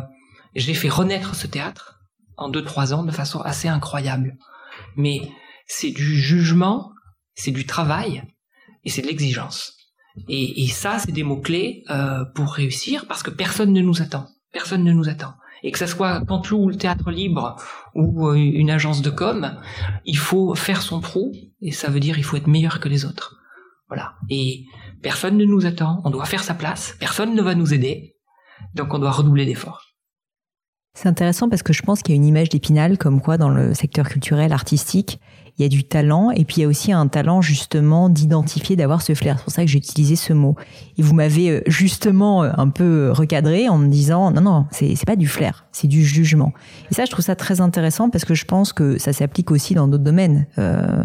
[0.55, 2.00] j'ai fait renaître ce théâtre
[2.41, 4.37] en deux trois ans de façon assez incroyable.
[4.95, 5.21] Mais
[5.67, 6.91] c'est du jugement,
[7.35, 8.23] c'est du travail
[8.83, 9.77] et c'est de l'exigence.
[10.27, 14.27] Et, ça, c'est des mots clés euh, pour réussir parce que personne ne nous attend.
[14.51, 17.55] Personne ne nous attend et que ça soit Pantelou ou le théâtre libre
[17.93, 19.59] ou euh, une agence de com,
[20.05, 23.05] il faut faire son trou et ça veut dire il faut être meilleur que les
[23.05, 23.37] autres.
[23.87, 24.13] Voilà.
[24.29, 24.65] Et
[25.01, 28.15] personne ne nous attend, on doit faire sa place, personne ne va nous aider,
[28.73, 29.90] donc on doit redoubler d'efforts.
[30.93, 33.49] C'est intéressant parce que je pense qu'il y a une image d'épinal comme quoi dans
[33.49, 35.19] le secteur culturel, artistique,
[35.57, 38.75] il y a du talent et puis il y a aussi un talent justement d'identifier,
[38.75, 39.37] d'avoir ce flair.
[39.37, 40.55] C'est pour ça que j'ai utilisé ce mot.
[40.97, 44.95] Et vous m'avez euh, justement euh, un peu recadré en me disant non non, c'est
[44.95, 46.53] c'est pas du flair, c'est du jugement.
[46.89, 49.73] Et ça, je trouve ça très intéressant parce que je pense que ça s'applique aussi
[49.73, 50.47] dans d'autres domaines.
[50.57, 51.03] Euh,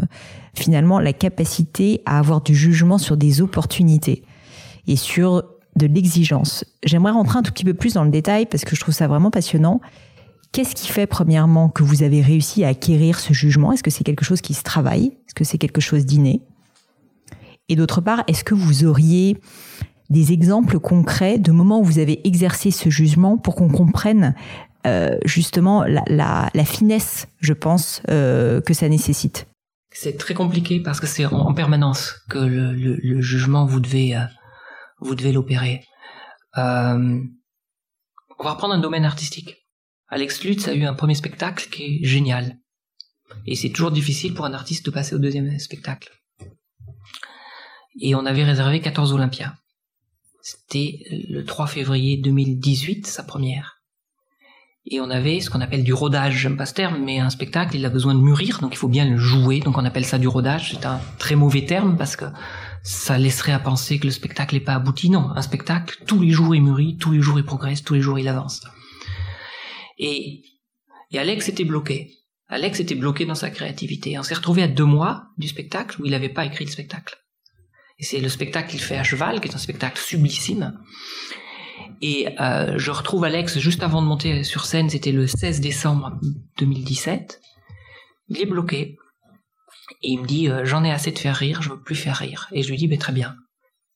[0.54, 4.24] finalement, la capacité à avoir du jugement sur des opportunités
[4.86, 5.44] et sur
[5.76, 6.64] de l'exigence.
[6.84, 9.06] J'aimerais rentrer un tout petit peu plus dans le détail parce que je trouve ça
[9.08, 9.80] vraiment passionnant.
[10.52, 13.72] Qu'est-ce qui fait, premièrement, que vous avez réussi à acquérir ce jugement?
[13.72, 15.06] Est-ce que c'est quelque chose qui se travaille?
[15.26, 16.40] Est-ce que c'est quelque chose d'inné?
[17.68, 19.38] Et d'autre part, est-ce que vous auriez
[20.08, 24.34] des exemples concrets de moments où vous avez exercé ce jugement pour qu'on comprenne
[24.86, 29.48] euh, justement la, finesse, je pense, euh, que ça nécessite?
[29.90, 34.20] C'est très compliqué parce que c'est en, permanence que le, jugement, vous devez, euh,
[35.00, 35.84] vous devez l'opérer.
[36.56, 37.22] on
[38.38, 39.56] va reprendre un domaine artistique.
[40.08, 42.58] Alex Lutz a eu un premier spectacle qui est génial.
[43.46, 46.10] Et c'est toujours difficile pour un artiste de passer au deuxième spectacle.
[48.00, 49.56] Et on avait réservé 14 Olympiens.
[50.42, 53.82] C'était le 3 février 2018, sa première.
[54.88, 56.36] Et on avait ce qu'on appelle du rodage.
[56.36, 58.86] J'aime pas ce terme, mais un spectacle, il a besoin de mûrir, donc il faut
[58.86, 59.58] bien le jouer.
[59.58, 60.70] Donc on appelle ça du rodage.
[60.70, 62.26] C'est un très mauvais terme parce que
[62.86, 65.10] ça laisserait à penser que le spectacle n'est pas abouti.
[65.10, 68.00] Non, un spectacle, tous les jours il mûrit, tous les jours il progresse, tous les
[68.00, 68.64] jours il avance.
[69.98, 70.44] Et,
[71.10, 72.12] et Alex était bloqué.
[72.48, 74.16] Alex était bloqué dans sa créativité.
[74.20, 77.16] On s'est retrouvé à deux mois du spectacle où il n'avait pas écrit le spectacle.
[77.98, 80.78] Et c'est le spectacle qu'il fait à cheval, qui est un spectacle sublissime.
[82.02, 86.12] Et euh, je retrouve Alex juste avant de monter sur scène, c'était le 16 décembre
[86.58, 87.40] 2017.
[88.28, 88.96] Il est bloqué.
[90.02, 92.16] Et il me dit, euh, j'en ai assez de faire rire, je veux plus faire
[92.16, 92.48] rire.
[92.52, 93.36] Et je lui dis, ben, très bien,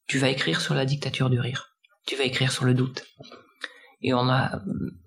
[0.06, 1.76] tu vas écrire sur la dictature du rire.
[2.06, 3.04] Tu vas écrire sur le doute.
[4.02, 4.60] Et on a,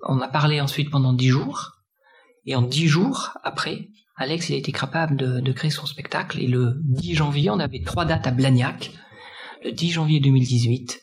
[0.04, 1.72] on a parlé ensuite pendant dix jours.
[2.46, 6.39] Et en dix jours après, Alex, il a été capable de, de, créer son spectacle.
[6.39, 8.91] Et le 10 janvier, on avait trois dates à Blagnac.
[9.63, 11.02] Le 10 janvier 2018,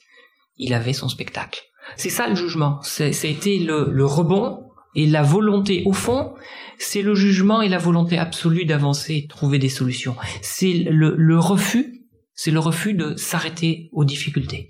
[0.59, 1.63] il avait son spectacle.
[1.97, 2.81] C'est ça le jugement.
[2.83, 5.83] C'était le, le rebond et la volonté.
[5.87, 6.35] Au fond,
[6.79, 10.17] c'est le jugement et la volonté absolue d'avancer et de trouver des solutions.
[10.43, 12.03] C'est le, refus,
[12.35, 14.69] c'est le refus de s'arrêter aux difficultés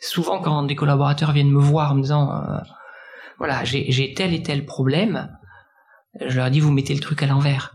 [0.00, 2.58] souvent quand des collaborateurs viennent me voir en me disant euh,
[3.38, 5.36] voilà j'ai tel et tel problème
[6.20, 7.74] je leur dis vous mettez le truc à l'envers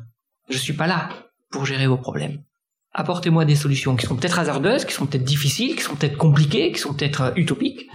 [0.49, 1.09] je suis pas là
[1.51, 2.43] pour gérer vos problèmes
[2.93, 6.71] apportez-moi des solutions qui sont peut-être hasardeuses qui sont peut-être difficiles qui sont peut-être compliquées
[6.71, 7.87] qui sont peut-être euh, utopiques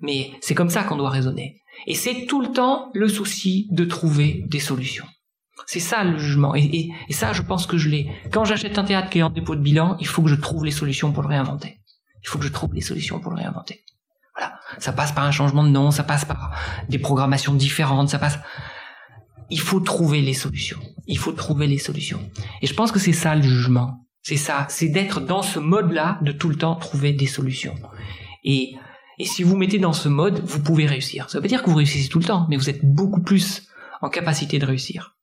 [0.00, 3.84] mais c'est comme ça qu'on doit raisonner et c'est tout le temps le souci de
[3.84, 5.06] trouver des solutions
[5.66, 6.54] c'est ça le jugement.
[6.54, 8.10] Et, ça, je pense que je l'ai.
[8.32, 10.64] Quand j'achète un théâtre qui est en dépôt de bilan, il faut que je trouve
[10.64, 11.80] les solutions pour le réinventer.
[12.22, 13.84] Il faut que je trouve des solutions pour le réinventer.
[14.36, 14.58] Voilà.
[14.78, 16.52] Ça passe par un changement de nom, ça passe par
[16.88, 18.38] des programmations différentes, ça passe.
[19.50, 20.80] Il faut trouver les solutions.
[21.06, 22.20] Il faut trouver les solutions.
[22.62, 24.06] Et je pense que c'est ça le jugement.
[24.22, 24.66] C'est ça.
[24.70, 27.74] C'est d'être dans ce mode-là, de tout le temps trouver des solutions.
[28.42, 28.74] Et,
[29.18, 31.30] et si vous mettez dans ce mode, vous pouvez réussir.
[31.30, 33.68] Ça veut pas dire que vous réussissez tout le temps, mais vous êtes beaucoup plus
[34.02, 35.14] en capacité de réussir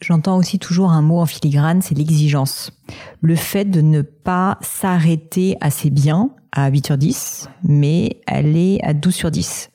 [0.00, 2.72] J'entends aussi toujours un mot en filigrane, c'est l'exigence.
[3.20, 8.92] Le fait de ne pas s'arrêter assez bien à 8 sur 10, mais aller à
[8.92, 9.70] 12 sur 10.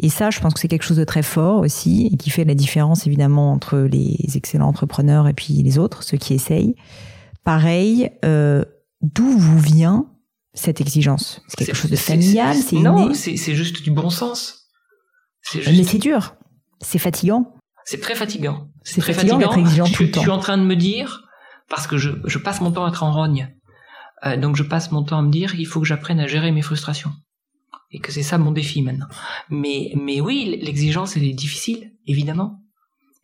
[0.00, 2.44] Et ça, je pense que c'est quelque chose de très fort aussi, et qui fait
[2.44, 6.76] la différence évidemment entre les excellents entrepreneurs et puis les autres, ceux qui essayent.
[7.42, 8.64] Pareil, euh,
[9.02, 10.06] d'où vous vient
[10.58, 14.68] cette exigence C'est quelque chose de familial C'est Non, c'est juste du bon sens.
[15.54, 16.34] Mais c'est dur,
[16.80, 17.54] c'est fatigant.
[17.84, 18.68] C'est très fatigant.
[18.82, 20.20] C'est très fatigant d'être exigeant tout le temps.
[20.20, 21.22] Je suis en train de me dire,
[21.70, 23.54] parce que je, je passe mon temps à être en rogne,
[24.26, 26.52] euh, donc je passe mon temps à me dire, il faut que j'apprenne à gérer
[26.52, 27.12] mes frustrations
[27.90, 29.06] et que c'est ça mon défi maintenant.
[29.48, 32.60] Mais mais oui, l'exigence elle est difficile, évidemment.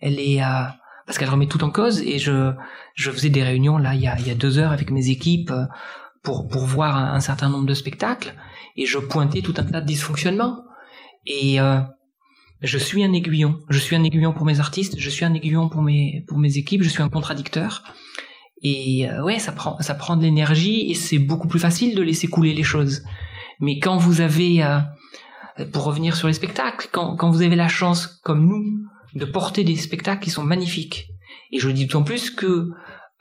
[0.01, 0.65] Elle est euh,
[1.07, 2.53] parce qu'elle remet tout en cause et je
[2.95, 5.11] je faisais des réunions là il y a il y a deux heures avec mes
[5.11, 5.67] équipes euh,
[6.25, 8.35] pour pour voir un, certain nombre de spectacles
[8.77, 10.65] et je pointais tout un tas de dysfonctionnements
[11.27, 11.81] et euh,
[12.61, 13.61] je suis un aiguillon.
[13.69, 16.57] Je suis un aiguillon pour mes artistes, je suis un aiguillon pour mes pour mes
[16.57, 17.85] équipes, je suis un contradicteur.
[18.63, 22.03] Et euh, ouais, ça prend ça prend de l'énergie et c'est beaucoup plus facile de
[22.03, 23.03] laisser couler les choses.
[23.61, 24.81] Mais quand vous avez, euh,
[25.73, 28.65] pour revenir sur les spectacles, quand, quand vous avez la chance, comme nous,
[29.15, 31.09] de porter des spectacles qui sont magnifiques,
[31.53, 32.71] et je le dis d'autant plus que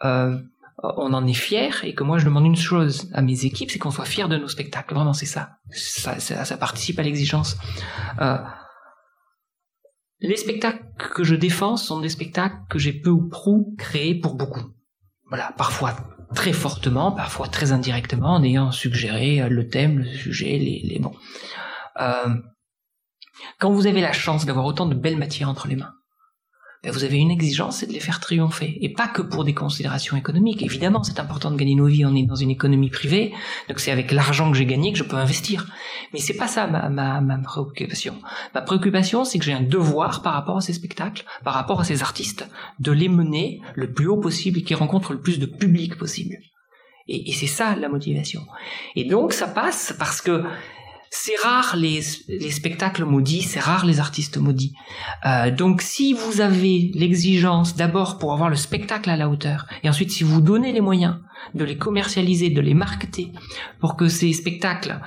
[0.04, 0.38] euh,
[0.84, 3.80] on en est fier et que moi je demande une chose à mes équipes, c'est
[3.80, 4.94] qu'on soit fiers de nos spectacles.
[4.94, 5.58] Vraiment, c'est ça.
[5.72, 6.58] Ça, ça.
[6.58, 7.58] participe à l'exigence.
[8.20, 8.38] Euh,
[10.20, 14.36] les spectacles que je défends sont des spectacles que j'ai peu ou prou créés pour
[14.36, 14.64] beaucoup.
[15.30, 15.96] Voilà, parfois
[16.36, 21.02] très fortement, parfois très indirectement, en ayant suggéré euh, le thème, le sujet, les, les.
[22.02, 22.36] Euh,
[23.60, 25.94] quand vous avez la chance d'avoir autant de belles matières entre les mains,
[26.92, 28.78] vous avez une exigence, c'est de les faire triompher.
[28.82, 30.62] Et pas que pour des considérations économiques.
[30.62, 33.34] Évidemment, c'est important de gagner nos vies, on est dans une économie privée,
[33.70, 35.68] donc c'est avec l'argent que j'ai gagné que je peux investir.
[36.12, 38.16] Mais c'est pas ça ma, ma, ma préoccupation.
[38.54, 41.86] Ma préoccupation, c'est que j'ai un devoir par rapport à ces spectacles, par rapport à
[41.86, 45.46] ces artistes, de les mener le plus haut possible et qu'ils rencontrent le plus de
[45.46, 46.36] public possible.
[47.08, 48.46] Et, et c'est ça la motivation.
[48.96, 50.44] Et donc ça passe parce que
[51.16, 54.74] c'est rare les, les, spectacles maudits, c'est rare les artistes maudits.
[55.28, 59.90] Euh, donc si vous avez l'exigence d'abord pour avoir le spectacle à la hauteur, et
[59.90, 61.20] ensuite si vous donnez les moyens
[61.54, 63.32] de les commercialiser, de les marketer,
[63.80, 65.00] pour que ces spectacles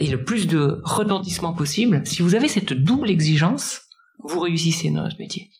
[0.00, 3.82] aient le plus de retentissement possible, si vous avez cette double exigence,
[4.24, 5.52] vous réussissez dans notre métier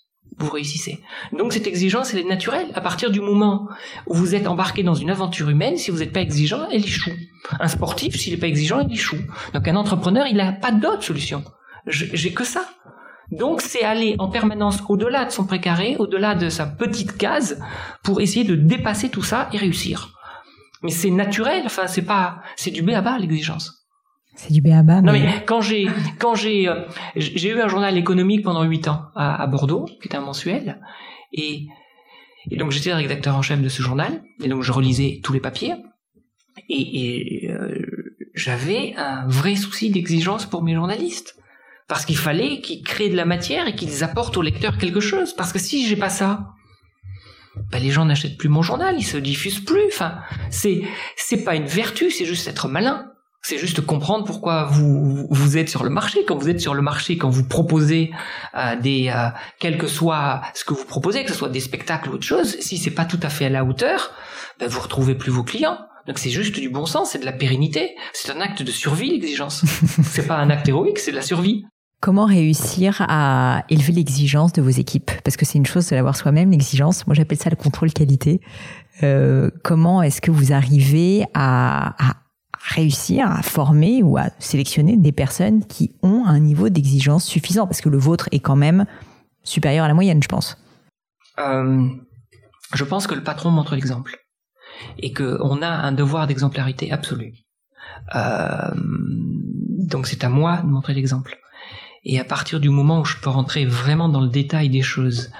[0.44, 1.00] vous réussissez.
[1.32, 2.68] Donc cette exigence, elle est naturelle.
[2.74, 3.68] À partir du moment
[4.06, 7.12] où vous êtes embarqué dans une aventure humaine, si vous n'êtes pas exigeant, elle échoue.
[7.60, 9.20] Un sportif, s'il n'est pas exigeant, il échoue.
[9.54, 11.44] Donc un entrepreneur, il n'a pas d'autre solution.
[11.86, 12.64] J'ai que ça.
[13.30, 17.60] Donc c'est aller en permanence au-delà de son précaré, au-delà de sa petite case,
[18.02, 20.18] pour essayer de dépasser tout ça et réussir.
[20.82, 23.81] Mais c'est naturel, enfin c'est pas, c'est du b à bas l'exigence.
[24.34, 25.02] C'est du béaba.
[25.02, 26.82] Non mais quand j'ai quand j'ai euh,
[27.16, 30.80] j'ai eu un journal économique pendant huit ans à, Bordeaux, qui était un mensuel,
[31.32, 31.66] et,
[32.50, 35.40] et donc j'étais rédacteur en chef de ce journal, et donc je relisais tous les
[35.40, 35.74] papiers,
[36.68, 37.78] et, et euh,
[38.34, 41.36] j'avais un vrai souci d'exigence pour mes journalistes,
[41.86, 45.34] parce qu'il fallait qu'ils créent de la matière et qu'ils apportent au lecteur quelque chose,
[45.34, 46.54] parce que si j'ai pas ça,
[47.70, 49.86] ben les gens n'achètent plus mon journal, ils se diffusent plus.
[49.88, 50.82] Enfin, c'est
[51.16, 53.11] c'est pas une vertu, c'est juste être malin.
[53.44, 56.24] C'est juste comprendre pourquoi vous vous êtes sur le marché.
[56.24, 58.12] Quand vous êtes sur le marché, quand vous proposez
[58.54, 59.28] euh, des, euh,
[59.58, 62.56] quel que soit ce que vous proposez, que ce soit des spectacles ou autre chose,
[62.60, 64.12] si c'est pas tout à fait à la hauteur,
[64.60, 65.78] ben vous retrouvez plus vos clients.
[66.06, 69.10] Donc c'est juste du bon sens, c'est de la pérennité, c'est un acte de survie
[69.10, 69.64] l'exigence.
[70.04, 71.64] c'est pas un acte héroïque, c'est de la survie.
[72.00, 75.12] Comment réussir à élever l'exigence de vos équipes?
[75.22, 77.06] Parce que c'est une chose de l'avoir soi-même, l'exigence.
[77.06, 78.40] Moi, j'appelle ça le contrôle qualité.
[79.04, 82.16] Euh, comment est-ce que vous arrivez à, à
[82.62, 87.80] réussir à former ou à sélectionner des personnes qui ont un niveau d'exigence suffisant Parce
[87.80, 88.86] que le vôtre est quand même
[89.42, 90.56] supérieur à la moyenne, je pense.
[91.38, 91.88] Euh,
[92.74, 94.16] je pense que le patron montre l'exemple
[94.98, 97.34] et qu'on a un devoir d'exemplarité absolue.
[98.14, 101.36] Euh, donc c'est à moi de montrer l'exemple.
[102.04, 105.30] Et à partir du moment où je peux rentrer vraiment dans le détail des choses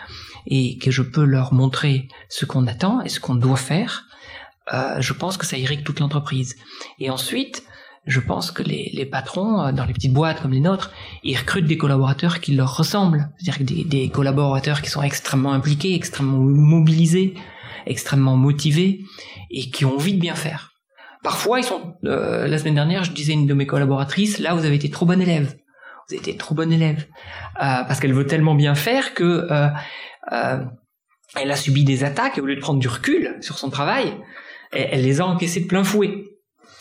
[0.47, 4.07] et que je peux leur montrer ce qu'on attend et ce qu'on doit faire,
[4.73, 6.57] euh, je pense que ça irrigue toute l'entreprise.
[6.99, 7.65] Et ensuite,
[8.07, 11.67] je pense que les, patrons, euh, dans les petites boîtes comme les nôtres, ils recrutent
[11.67, 13.29] des collaborateurs qui leur ressemblent.
[13.39, 17.35] C'est-à-dire des, des collaborateurs qui sont extrêmement impliqués, extrêmement mobilisés,
[17.87, 19.01] extrêmement motivés
[19.51, 20.73] et qui ont envie de bien faire.
[21.23, 21.95] Parfois, ils sont.
[22.05, 24.91] Euh, la semaine dernière, je disais à une de mes collaboratrices, là, vous avez été
[24.91, 25.57] trop bonne élève.
[26.09, 27.07] Vous avez été trop bonne élève
[27.57, 29.47] parce qu'elle veut tellement bien faire que
[31.37, 34.15] elle a subi des attaques et au lieu de prendre du recul sur son travail,
[34.73, 36.25] elle, les a encaissées de plein fouet.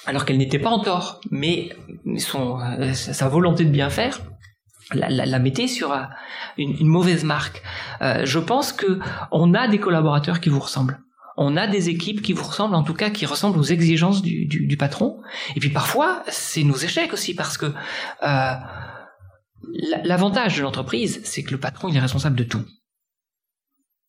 [0.06, 1.69] Alors qu'elle n'était pas en tort, mais
[2.17, 4.21] son, euh, sa volonté de bien faire
[4.93, 5.93] la, la, mettez sur
[6.58, 7.62] une, une mauvaise marque.
[8.01, 8.99] je pense que
[9.32, 10.99] on a des collaborateurs qui vous ressemblent
[11.38, 14.45] on a des équipes qui vous ressemblent, en tout cas qui ressemblent aux exigences du,
[14.45, 15.21] du, patron.
[15.56, 17.67] Et puis parfois, c'est nos échecs aussi, parce que
[18.23, 18.54] euh,
[20.04, 22.65] l'avantage de l'entreprise, c'est que le patron, il est responsable de tout.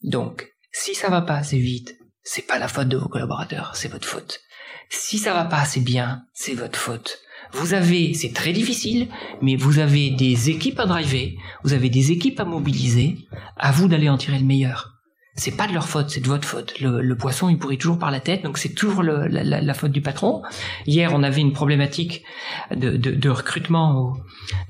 [0.03, 3.88] Donc, si ça va pas assez vite, c'est pas la faute de vos collaborateurs, c'est
[3.88, 4.40] votre faute.
[4.88, 7.20] Si ça va pas assez bien, c'est votre faute.
[7.52, 9.08] Vous avez, c'est très difficile,
[9.40, 13.18] mais vous avez des équipes à driver, vous avez des équipes à mobiliser,
[13.56, 14.92] à vous d'aller en tirer le meilleur
[15.35, 16.78] c'est pas de leur faute, c'est de votre faute.
[16.80, 20.42] Le, poisson, il pourrit toujours par la tête, donc c'est toujours la, faute du patron.
[20.87, 22.22] Hier, on avait une problématique
[22.70, 24.14] de, recrutement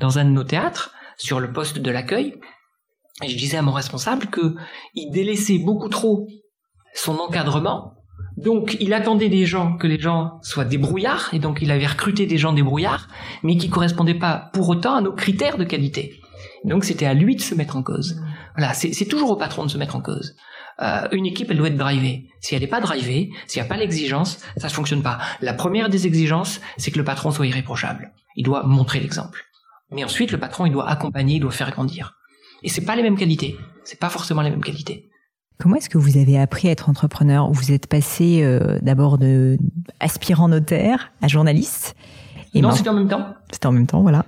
[0.01, 2.37] dans un de nos théâtres sur le poste de l'accueil.
[3.23, 4.55] Et je disais à mon responsable que
[4.95, 6.29] il délaissait beaucoup trop
[6.95, 7.95] son encadrement.
[8.37, 12.27] Donc, il attendait des gens que les gens soient débrouillards, et donc il avait recruté
[12.27, 13.09] des gens débrouillards,
[13.43, 16.21] mais qui correspondaient pas pour autant à nos critères de qualité.
[16.65, 18.21] Donc, c'était à lui de se mettre en cause.
[18.57, 20.37] Voilà, c'est toujours au patron de se mettre en cause.
[20.81, 22.29] Euh, une équipe, elle doit être drivée.
[22.41, 25.19] Si elle n'est pas drivée, s'il n'y a pas l'exigence, ça ne fonctionne pas.
[25.41, 28.13] La première des exigences, c'est que le patron soit irréprochable.
[28.37, 29.45] Il doit montrer l'exemple.
[29.91, 32.15] Mais ensuite, le patron, il doit accompagner, il doit faire grandir.
[32.63, 33.59] Et c'est pas les mêmes qualités.
[33.85, 35.11] C'est pas forcément les mêmes qualités.
[35.63, 37.49] Comment est-ce que vous avez appris à être entrepreneur?
[37.53, 39.59] Vous êtes passé euh, d'abord de
[40.01, 41.95] aspirant notaire à journaliste.
[42.53, 43.29] Et non, c'était en même temps.
[43.53, 44.25] C'était en même temps, voilà.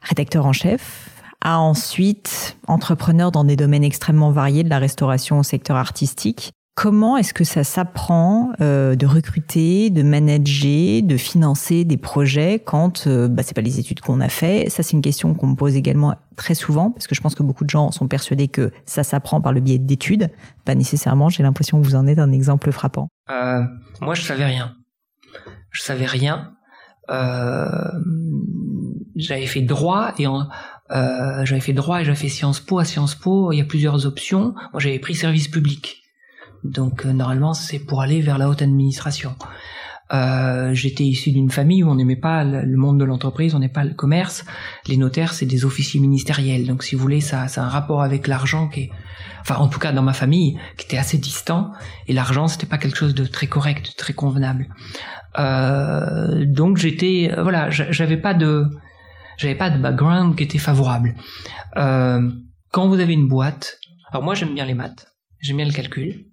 [0.00, 1.10] Rédacteur en chef,
[1.42, 6.54] à ensuite entrepreneur dans des domaines extrêmement variés, de la restauration au secteur artistique.
[6.80, 13.08] Comment est-ce que ça s'apprend euh, de recruter, de manager, de financer des projets quand
[13.08, 14.70] euh, bah, c'est pas les études qu'on a fait?
[14.70, 17.42] Ça, c'est une question qu'on me pose également très souvent parce que je pense que
[17.42, 20.30] beaucoup de gens sont persuadés que ça s'apprend par le biais d'études.
[20.64, 21.28] Pas nécessairement.
[21.30, 23.08] J'ai l'impression que vous en êtes un exemple frappant.
[23.28, 23.62] Euh,
[24.00, 24.76] moi, je savais rien.
[25.72, 26.52] Je savais rien.
[27.10, 27.66] Euh,
[29.16, 30.46] j'avais fait droit et en,
[30.92, 32.78] euh, j'avais fait droit et j'avais fait Sciences Po.
[32.78, 34.54] À Sciences Po, il y a plusieurs options.
[34.72, 36.04] Moi, j'avais pris service public.
[36.64, 39.34] Donc, euh, normalement, c'est pour aller vers la haute administration.
[40.12, 43.72] Euh, j'étais issu d'une famille où on n'aimait pas le monde de l'entreprise, on n'aimait
[43.72, 44.44] pas le commerce.
[44.86, 46.66] Les notaires, c'est des officiers ministériels.
[46.66, 48.90] Donc, si vous voulez, ça, c'est un rapport avec l'argent qui est,
[49.42, 51.72] enfin, en tout cas, dans ma famille, qui était assez distant.
[52.06, 54.68] Et l'argent, c'était pas quelque chose de très correct, de très convenable.
[55.38, 58.64] Euh, donc, j'étais, voilà, j'avais pas de,
[59.38, 61.14] j'avais pas de background qui était favorable.
[61.76, 62.30] Euh,
[62.70, 63.78] quand vous avez une boîte,
[64.10, 65.06] alors moi j'aime bien les maths,
[65.40, 66.26] j'aime bien le calcul,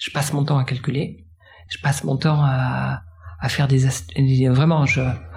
[0.00, 1.26] je passe mon temps à calculer,
[1.68, 3.02] je passe mon temps à,
[3.48, 3.86] faire des
[4.48, 4.84] vraiment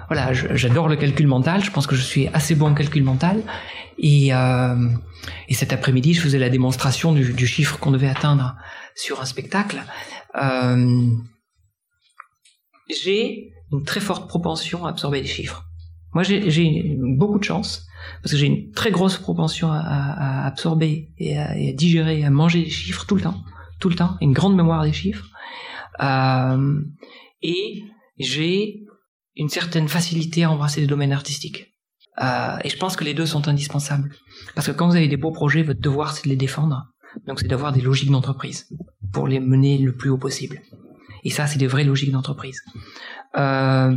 [0.08, 3.42] voilà j'adore le calcul mental, je pense que je suis assez bon en calcul mental
[3.98, 4.88] et euh,
[5.48, 8.56] et cet après-midi je faisais la démonstration du, chiffre qu'on devait atteindre
[8.94, 9.82] sur un spectacle.
[10.42, 11.10] Euh,
[12.90, 15.64] j'ai une très forte propension à absorber des chiffres.
[16.12, 17.86] Moi, j'ai beaucoup de chance
[18.22, 22.24] parce que j'ai une très grosse propension à, à absorber et à, et à, digérer,
[22.24, 23.42] à manger des chiffres tout le temps,
[23.84, 25.26] tout le temps, une grande mémoire des chiffres.
[26.00, 26.80] Euh,
[27.42, 27.84] et
[28.18, 28.80] j'ai
[29.36, 31.74] une certaine facilité à embrasser des domaines artistiques.
[32.22, 34.10] Euh, et je pense que les deux sont indispensables.
[34.54, 36.82] Parce que quand vous avez des beaux projets, votre devoir c'est de les défendre.
[37.26, 38.74] Donc c'est d'avoir des logiques d'entreprise
[39.12, 40.62] pour les mener le plus haut possible.
[41.22, 42.62] Et ça, c'est des vraies logiques d'entreprise.
[43.36, 43.94] Euh,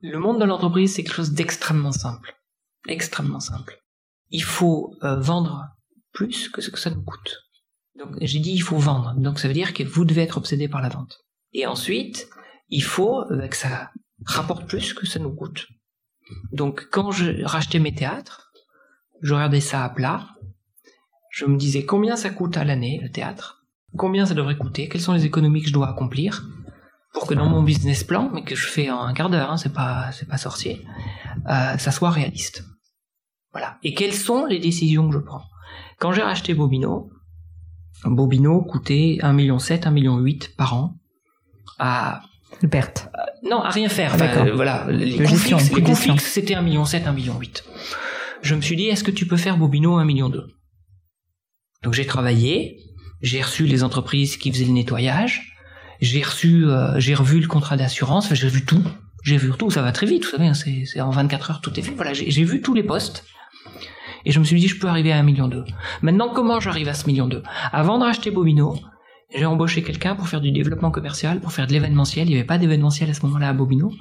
[0.00, 2.34] le monde de l'entreprise, c'est quelque chose d'extrêmement simple.
[2.88, 3.80] Extrêmement simple.
[4.30, 5.68] Il faut vendre
[6.12, 7.36] plus que ce que ça nous coûte.
[8.20, 9.14] J'ai dit il faut vendre.
[9.16, 11.18] Donc ça veut dire que vous devez être obsédé par la vente.
[11.52, 12.28] Et ensuite,
[12.68, 13.90] il faut euh, que ça
[14.24, 15.66] rapporte plus que ça nous coûte.
[16.52, 18.52] Donc quand je rachetais mes théâtres,
[19.20, 20.28] je regardais ça à plat.
[21.30, 23.64] Je me disais combien ça coûte à l'année le théâtre,
[23.96, 26.46] combien ça devrait coûter, quelles sont les économies que je dois accomplir,
[27.14, 29.56] pour que dans mon business plan, mais que je fais en un quart d'heure, hein,
[29.56, 30.84] c'est pas c'est pas sorcier,
[31.48, 32.64] euh, ça soit réaliste.
[33.52, 33.78] Voilà.
[33.82, 35.42] Et quelles sont les décisions que je prends?
[35.98, 37.11] Quand j'ai racheté Bobino,
[38.04, 40.98] Bobino coûtait 1,7 million, 1,8 million par an
[41.78, 42.22] à
[42.70, 43.08] perte.
[43.14, 44.14] Euh, non, à rien faire.
[44.20, 47.40] Euh, voilà, les coûts fixes, c'était 1,7 million, 1,8 million.
[48.42, 52.78] Je me suis dit, est-ce que tu peux faire Bobino 1,2 million Donc j'ai travaillé,
[53.20, 55.56] j'ai reçu les entreprises qui faisaient le nettoyage,
[56.00, 58.82] j'ai reçu, euh, j'ai revu le contrat d'assurance, j'ai vu tout.
[59.24, 61.78] J'ai vu tout, ça va très vite, vous savez, hein, c'est en 24 heures tout
[61.78, 61.92] est fait.
[61.92, 63.24] Voilà, j'ai vu tous les postes.
[64.24, 65.64] Et je me suis dit, je peux arriver à un million deux.
[66.02, 68.76] Maintenant, comment j'arrive à ce million deux Avant de racheter Bobino,
[69.34, 72.26] j'ai embauché quelqu'un pour faire du développement commercial, pour faire de l'événementiel.
[72.28, 73.92] Il n'y avait pas d'événementiel à ce moment-là à Bobino.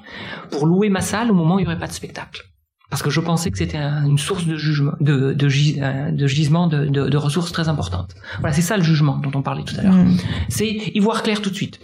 [0.52, 2.52] Pour louer ma salle au moment où il n'y aurait pas de spectacle
[2.91, 5.48] parce que je pensais que c'était une source de jugement, de, de,
[5.82, 8.14] euh, de gisement de, ressources très importantes.
[8.41, 9.93] Voilà, c'est ça le jugement dont on parlait tout à l'heure.
[9.93, 10.18] Mm.
[10.50, 11.80] C'est y voir clair tout de suite.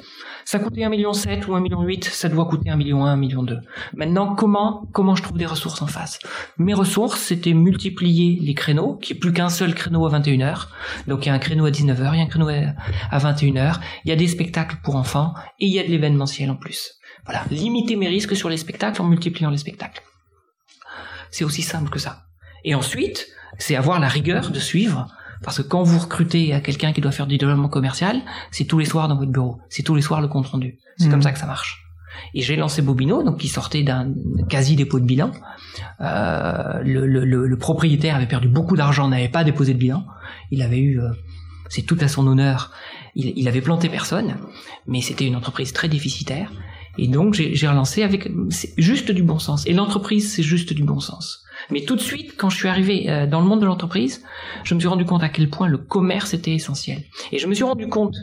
[0.50, 3.46] Ça coûtait 1,7 million ou 1,8 million, ça doit coûter 1,1 million, 1,2 million.
[3.94, 6.20] Maintenant, comment, comment je trouve des ressources en face?
[6.58, 10.68] Mes ressources, c'était multiplier les créneaux, qui est plus qu'un seul créneau à 21h.
[11.08, 13.82] Donc il y a un créneau à 19h, il y a un créneau à 21h,
[14.06, 16.94] il y a des spectacles pour enfants, et il y a de l'événementiel en plus.
[17.26, 20.02] Voilà, limiter mes risques sur les spectacles en multipliant les spectacles.
[21.30, 22.22] C'est aussi simple que ça.
[22.64, 23.28] Et ensuite,
[23.58, 25.14] c'est avoir la rigueur de suivre
[25.44, 28.22] parce que quand vous recrutez à quelqu'un qui doit faire du développement commercial,
[28.52, 30.78] c'est tous les soirs dans votre bureau, c'est tous les soirs le compte rendu.
[30.98, 31.24] C'est comme hmm.
[31.24, 31.84] ça que ça marche.
[32.34, 34.12] Et j'ai lancé Bobino, donc qui sortait d'un
[34.50, 35.32] quasi dépôt de bilan.
[36.02, 40.06] Euh, le, le, le, propriétaire avait perdu beaucoup d'argent, n'avait pas déposé de bilan.
[40.52, 41.10] Il avait eu, euh,
[41.70, 42.72] c'est tout à son honneur,
[43.16, 44.38] il, il avait planté personne,
[44.88, 46.52] mais c'était une entreprise très déficitaire.
[46.98, 48.30] Et donc j'ai relancé avec
[48.78, 49.66] juste du bon sens.
[49.68, 51.44] Et l'entreprise, c'est juste du bon sens.
[51.70, 54.24] Mais tout de suite, quand je suis arrivé euh, dans le monde de l'entreprise,
[54.64, 57.04] je me suis rendu compte à quel point le commerce était essentiel.
[57.32, 58.16] Et je me suis rendu compte,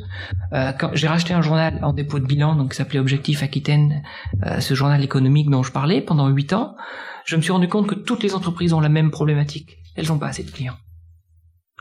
[0.53, 4.03] euh, quand j'ai racheté un journal en dépôt de bilan, donc qui s'appelait Objectif Aquitaine,
[4.45, 6.77] euh, ce journal économique dont je parlais pendant huit ans,
[7.25, 9.79] je me suis rendu compte que toutes les entreprises ont la même problématique.
[9.97, 10.77] Elles n'ont pas assez de clients.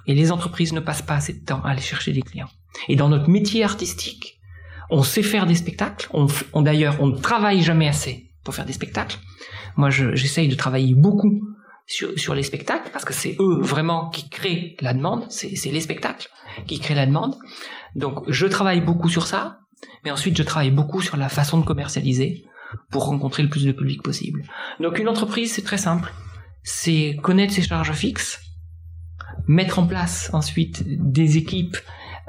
[0.06, 2.50] Et les entreprises ne passent pas assez de temps à aller chercher des clients.
[2.88, 4.39] Et dans notre métier artistique,
[4.94, 6.08] on sait faire des spectacles.
[6.14, 9.18] On, d'ailleurs, on ne travaille jamais assez pour faire des spectacles.
[9.76, 11.41] Moi, j'essaye de travailler beaucoup
[11.88, 15.26] sur, sur les spectacles parce que c'est eux vraiment qui créent la demande.
[15.30, 16.30] C'est les spectacles
[16.68, 17.36] qui créent la demande.
[17.96, 19.62] Donc, je travaille beaucoup sur ça,
[20.06, 22.46] mais ensuite, je travaille beaucoup sur la façon de commercialiser
[22.91, 24.44] pour rencontrer le plus de public possible.
[24.80, 26.14] Donc, une entreprise, c'est très simple.
[26.62, 28.39] C'est connaître ses charges fixes,
[29.48, 31.78] mettre en place ensuite des équipes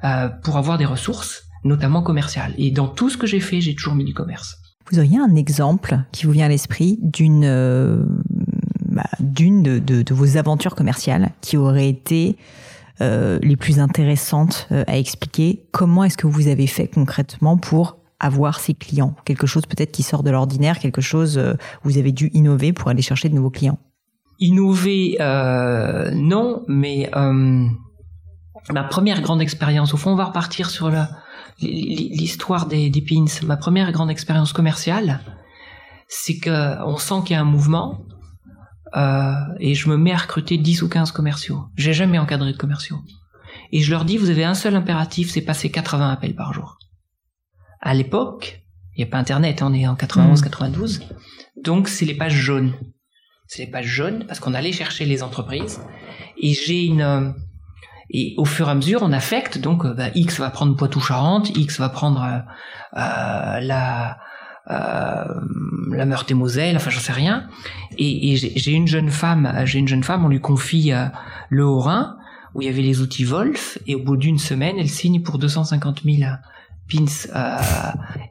[0.02, 2.54] euh, pour avoir des ressources notamment commercial.
[2.58, 4.56] Et dans tout ce que j'ai fait, j'ai toujours mis du commerce.
[4.90, 8.04] Vous auriez un exemple qui vous vient à l'esprit d'une euh,
[8.86, 12.36] bah, d'une de, de, vos aventures commerciales qui aurait été
[13.00, 15.66] euh, les plus intéressantes euh, à expliquer?
[15.72, 19.16] Comment est-ce que vous avez fait concrètement pour avoir ces clients?
[19.24, 22.90] Quelque chose peut-être qui sort de l'ordinaire, quelque chose où vous avez dû innover pour
[22.90, 23.78] aller chercher de nouveaux clients
[24.40, 25.16] Innover,
[26.14, 27.10] non, mais
[28.72, 31.08] ma première grande expérience, au fond, on va repartir sur la,
[31.60, 35.20] l'histoire des, des pins, ma première grande expérience commerciale,
[36.08, 38.04] c'est que on sent qu'il y a un mouvement
[38.96, 41.64] euh, et je me mets à recruter 10 ou 15 commerciaux.
[41.76, 43.00] J'ai jamais encadré de commerciaux.
[43.72, 46.78] Et je leur dis, vous avez un seul impératif, c'est passer 80 appels par jour.
[47.80, 48.62] À l'époque,
[48.94, 51.04] il n'y a pas Internet, on est en 91, 92, mmh.
[51.62, 52.72] donc c'est les pages jaunes.
[53.46, 55.80] C'est les pages jaunes parce qu'on allait chercher les entreprises.
[56.38, 57.34] Et j'ai une,
[58.10, 59.58] et au fur et à mesure, on affecte.
[59.58, 62.38] Donc, euh, bah, X va prendre Poitou-Charentes, X va prendre euh,
[63.00, 64.18] euh la
[64.70, 65.24] euh,
[65.90, 67.48] la Meurthe-et-Moselle, enfin j'en sais rien.
[67.98, 70.90] Et, et j'ai une jeune femme, j'ai une jeune femme, on lui confie
[71.50, 72.16] le Haut-Rhin
[72.54, 75.38] où il y avait les outils Wolf, et au bout d'une semaine, elle signe pour
[75.38, 76.30] 250 000
[76.88, 77.28] pins.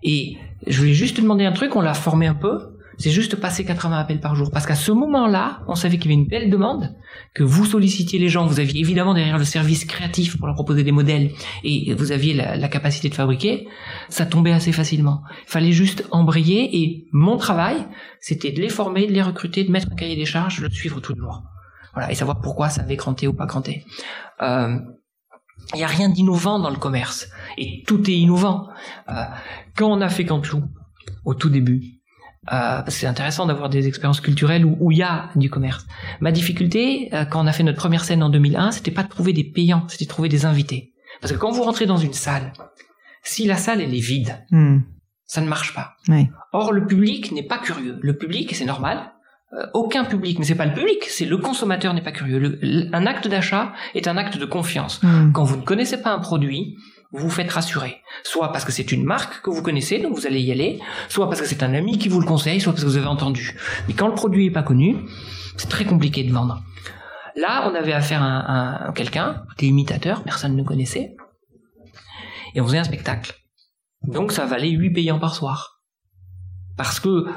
[0.02, 3.36] et je voulais juste te demander un truc, on l'a formé un peu c'est juste
[3.36, 4.52] passer 80 appels par jour.
[4.52, 6.96] Parce qu'à ce moment-là, on savait qu'il y avait une belle demande,
[7.34, 10.84] que vous sollicitiez les gens, vous aviez évidemment derrière le service créatif pour leur proposer
[10.84, 11.32] des modèles,
[11.64, 13.68] et vous aviez la, capacité de fabriquer,
[14.10, 15.22] ça tombait assez facilement.
[15.48, 17.86] Il fallait juste embrayer, et mon travail,
[18.20, 20.72] c'était de les former, de les recruter, de mettre un cahier des charges, de le
[20.72, 21.44] suivre tout le jour.
[21.94, 23.86] Voilà, et savoir pourquoi ça avait cranté ou pas cranté.
[24.42, 24.78] Euh,
[25.74, 27.30] il n'y a rien d'innovant dans le commerce.
[27.58, 28.68] Et tout est innovant.
[29.10, 29.24] Euh,
[29.76, 30.64] quand on a fait Cantou,
[31.26, 32.02] au tout début,
[32.52, 35.86] euh, c'est intéressant d'avoir des expériences culturelles où il y a du commerce.
[36.20, 39.10] Ma difficulté, euh, quand on a fait notre première scène en 2001, c'était pas de
[39.10, 40.94] trouver des payants, c'était de trouver des invités.
[41.22, 42.52] Parce que quand vous rentrez dans une salle,
[43.24, 44.80] si la salle elle est vide, hmm.
[45.26, 45.96] ça ne marche pas.
[46.52, 47.98] Or le public n'est pas curieux.
[48.02, 49.12] Le public, c'est normal.
[49.54, 52.60] Euh, aucun public, mais c'est pas le public, c'est le consommateur n'est pas curieux.
[52.92, 55.02] un acte d'achat est un acte de confiance.
[55.02, 55.32] Hmm.
[55.32, 56.76] Quand vous ne connaissez pas un produit,
[57.14, 58.02] vous vous faites rassurer.
[58.24, 61.30] Soit parce que c'est une marque que vous connaissez, donc vous allez y aller, soit
[61.30, 63.58] parce que c'est un ami qui vous le conseille, soit parce que vous avez entendu.
[63.88, 64.98] Mais quand le produit est pas connu,
[65.56, 66.62] c'est très compliqué de vendre.
[67.36, 71.16] Là, on avait affaire à, quelqu'un, des imitateurs, personne ne connaissait,
[72.56, 73.36] et on faisait un spectacle.
[74.04, 75.73] Donc ça valait 8 payants par soir.
[76.76, 77.28] Parce que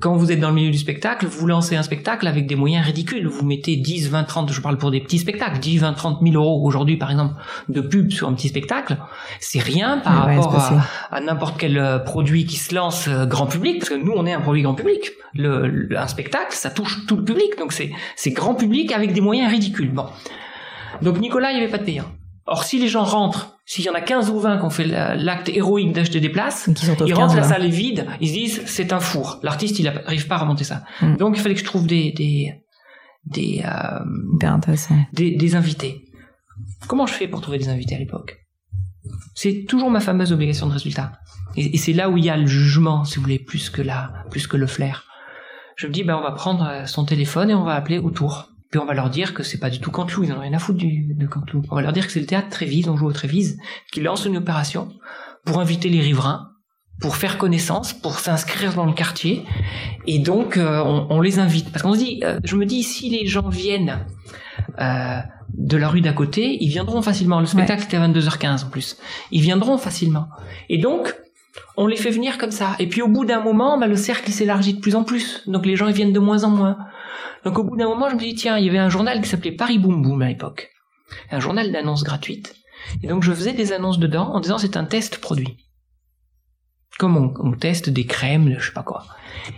[0.00, 2.86] quand vous êtes dans le milieu du spectacle, vous lancez un spectacle avec des moyens
[2.86, 3.26] ridicules.
[3.26, 6.34] Vous mettez 10, 20, 30, je parle pour des petits spectacles, 10, 20, 30 000
[6.36, 7.34] euros aujourd'hui par exemple
[7.68, 8.96] de pub sur un petit spectacle.
[9.40, 10.62] C'est rien par rapport
[11.10, 14.26] à, n'importe quel euh, produit qui se lance euh, grand public, parce que nous on
[14.26, 15.12] est un produit grand public.
[15.34, 19.20] Le, un spectacle, ça touche tout le public, donc c'est, c'est grand public avec des
[19.20, 19.92] moyens ridicules.
[19.92, 20.06] Bon.
[21.02, 22.06] Donc Nicolas, il n'y avait pas de payant.
[22.46, 24.84] Or, si les gens rentrent, s'il y en a 15 ou 20 qui ont fait
[24.84, 26.68] l'acte héroïque d'acheter des places,
[27.06, 29.40] ils rentrent, la salle est vide, ils se disent c'est un four.
[29.42, 30.84] L'artiste, il n'arrive pas à remonter ça.
[31.00, 31.16] Hmm.
[31.16, 32.54] Donc, il fallait que je trouve des des
[33.26, 34.00] des, euh,
[35.12, 36.04] des, des invités.
[36.86, 38.40] Comment je fais pour trouver des invités à l'époque?
[39.34, 41.12] C'est toujours ma fameuse obligation de résultat.
[41.56, 44.12] Et, c'est là où il y a le jugement, si vous voulez, plus que là,
[44.30, 45.04] plus que le flair.
[45.76, 48.50] Je me dis, ben on va prendre euh, son téléphone et on va appeler autour.
[48.74, 50.52] Puis on va leur dire que c'est pas du tout Cantelou, ils en ont rien
[50.52, 51.62] à foutre du, de Cantelou.
[51.70, 53.56] On va leur dire que c'est le théâtre Trévise, on joue au Trévise,
[53.92, 54.88] qui lance une opération
[55.44, 56.48] pour inviter les riverains,
[57.00, 59.44] pour faire connaissance, pour s'inscrire dans le quartier.
[60.08, 61.70] Et donc, euh, on, les invite.
[61.70, 64.04] Parce qu'on se dit, euh, je me dis, si les gens viennent
[64.80, 65.20] euh,
[65.56, 67.38] de la rue d'à côté, ils viendront facilement.
[67.38, 68.96] Le spectacle était à 22h15 en plus.
[69.30, 70.26] Ils viendront facilement.
[70.68, 71.14] Et donc,
[71.76, 72.74] on les fait venir comme ça.
[72.78, 75.42] Et puis au bout d'un moment, bah, le cercle s'élargit de plus en plus.
[75.48, 76.78] Donc les gens ils viennent de moins en moins.
[77.44, 79.28] Donc au bout d'un moment, je me dis tiens, il y avait un journal qui
[79.28, 80.70] s'appelait Paris Boom Boom à l'époque,
[81.30, 82.54] un journal d'annonces gratuites.
[83.02, 85.56] Et donc je faisais des annonces dedans en disant c'est un test produit.
[86.98, 89.04] Comme on, teste des crèmes, je sais pas quoi.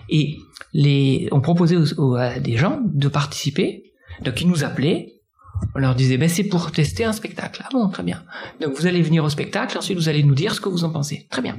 [0.08, 0.38] Et
[0.72, 1.76] les, on proposait
[2.18, 3.92] à des gens de participer.
[4.22, 5.12] Donc ils nous appelaient.
[5.74, 7.62] On leur disait ben c'est pour tester un spectacle.
[7.64, 8.24] Ah bon, très bien.
[8.62, 10.90] Donc vous allez venir au spectacle, ensuite vous allez nous dire ce que vous en
[10.90, 11.26] pensez.
[11.30, 11.58] Très bien.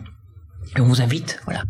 [0.78, 1.64] On vous invite, voilà.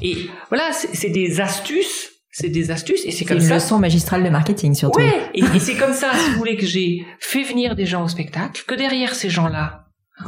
[0.00, 3.46] Et voilà, c'est des astuces c'est des astuces et c'est comme ça.
[3.46, 4.98] Une leçon magistrale de marketing surtout.
[4.98, 8.08] Ouais, et, c'est comme ça, si vous voulez, que j'ai fait venir des gens au
[8.08, 9.84] spectacle, que derrière ces gens-là,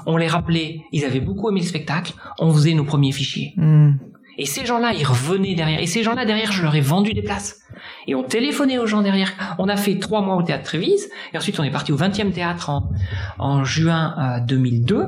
[0.06, 3.54] on les rappelait, ils avaient beaucoup aimé le spectacle, on faisait nos premiers fichiers.
[3.56, 3.92] Hmm.
[4.36, 5.80] Et ces gens-là, ils revenaient derrière.
[5.80, 7.60] Et ces gens-là, derrière, je leur ai vendu des places.
[8.06, 9.32] Et on téléphonait aux gens derrière.
[9.58, 11.08] On a fait trois mois au théâtre Trévise.
[11.32, 12.90] Et ensuite, on est parti au 20e théâtre en,
[13.38, 14.96] en juin 2002.
[14.96, 15.06] Euh,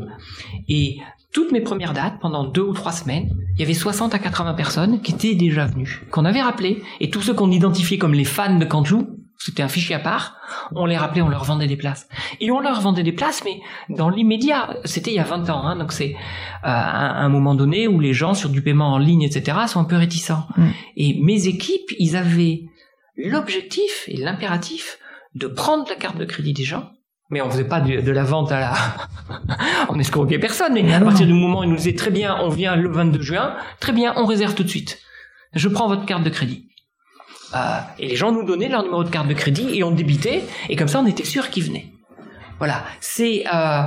[0.69, 0.99] et
[1.37, 4.55] toutes mes premières dates, pendant deux ou trois semaines, il y avait 60 à 80
[4.55, 8.25] personnes qui étaient déjà venues, qu'on avait rappelées, et tous ceux qu'on identifiait comme les
[8.25, 9.07] fans de Cantelou,
[9.37, 10.39] c'était un fichier à part,
[10.75, 12.09] on les rappelait, on leur vendait des places.
[12.41, 13.61] Et on leur vendait des places, mais
[13.95, 17.87] dans l'immédiat, c'était il y a 20 ans, hein, donc c'est euh, un moment donné
[17.87, 20.47] où les gens, sur du paiement en ligne, etc., sont un peu réticents.
[20.57, 20.67] Mm.
[20.97, 22.63] Et mes équipes, ils avaient
[23.19, 24.97] l'objectif et l'impératif
[25.35, 26.93] de prendre la carte de crédit des gens
[27.31, 28.75] mais on faisait pas de, la vente à la,
[29.89, 30.75] on escroquait personne.
[30.75, 33.21] Mais à partir du moment où ils nous disaient très bien, on vient le 22
[33.21, 35.01] juin, très bien, on réserve tout de suite.
[35.53, 36.69] Je prends votre carte de crédit.
[37.55, 40.43] Euh, et les gens nous donnaient leur numéro de carte de crédit et on débitait
[40.69, 41.93] et comme ça on était sûr qu'ils venaient.
[42.59, 43.83] Voilà, c'est euh,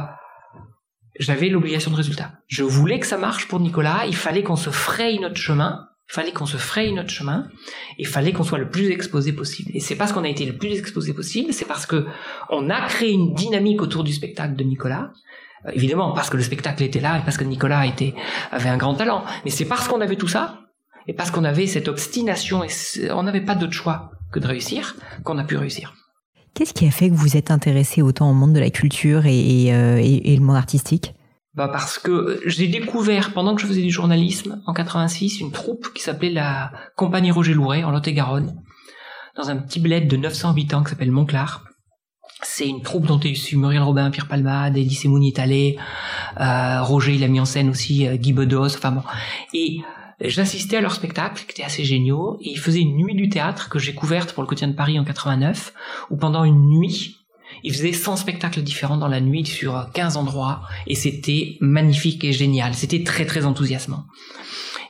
[1.19, 2.31] j'avais l'obligation de résultat.
[2.47, 4.05] Je voulais que ça marche pour Nicolas.
[4.07, 7.47] Il fallait qu'on se fraye notre chemin fallait qu'on se fraye notre chemin,
[7.97, 9.71] il fallait qu'on soit le plus exposé possible.
[9.75, 12.07] Et c'est parce qu'on a été le plus exposé possible, c'est parce que
[12.49, 15.11] on a créé une dynamique autour du spectacle de Nicolas.
[15.67, 17.83] Euh, évidemment, parce que le spectacle était là et parce que Nicolas
[18.51, 19.23] avait un grand talent.
[19.45, 20.61] Mais c'est parce qu'on avait tout ça,
[21.07, 24.95] et parce qu'on avait cette obstination, et on n'avait pas d'autre choix que de réussir,
[25.23, 25.93] qu'on a pu réussir.
[26.55, 29.65] Qu'est-ce qui a fait que vous êtes intéressé autant au monde de la culture et,
[29.65, 31.13] et, euh, et le monde artistique?
[31.59, 35.93] Bah parce que j'ai découvert pendant que je faisais du journalisme en 86 une troupe
[35.93, 38.55] qui s'appelait la Compagnie Roger Louret en Lot-et-Garonne
[39.35, 41.65] dans un petit bled de 900 habitants qui s'appelle Montclar.
[42.43, 47.25] C'est une troupe dont est issu Muriel Robin, Pierre Palmade, Elie Mouni euh, Roger il
[47.25, 49.03] a mis en scène aussi euh, Guy Bedos, enfin bon.
[49.53, 49.81] Et
[50.21, 53.67] j'assistais à leur spectacle qui était assez géniaux et ils faisaient une nuit du théâtre
[53.67, 55.73] que j'ai couverte pour le quotidien de Paris en 89
[56.09, 57.18] où pendant une nuit
[57.63, 62.33] il faisait 100 spectacles différents dans la nuit sur 15 endroits et c'était magnifique et
[62.33, 62.73] génial.
[62.73, 64.05] C'était très très enthousiasmant.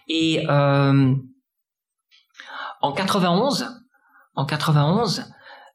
[0.07, 1.15] Et euh,
[2.81, 3.67] en 91,
[4.35, 5.25] en 91,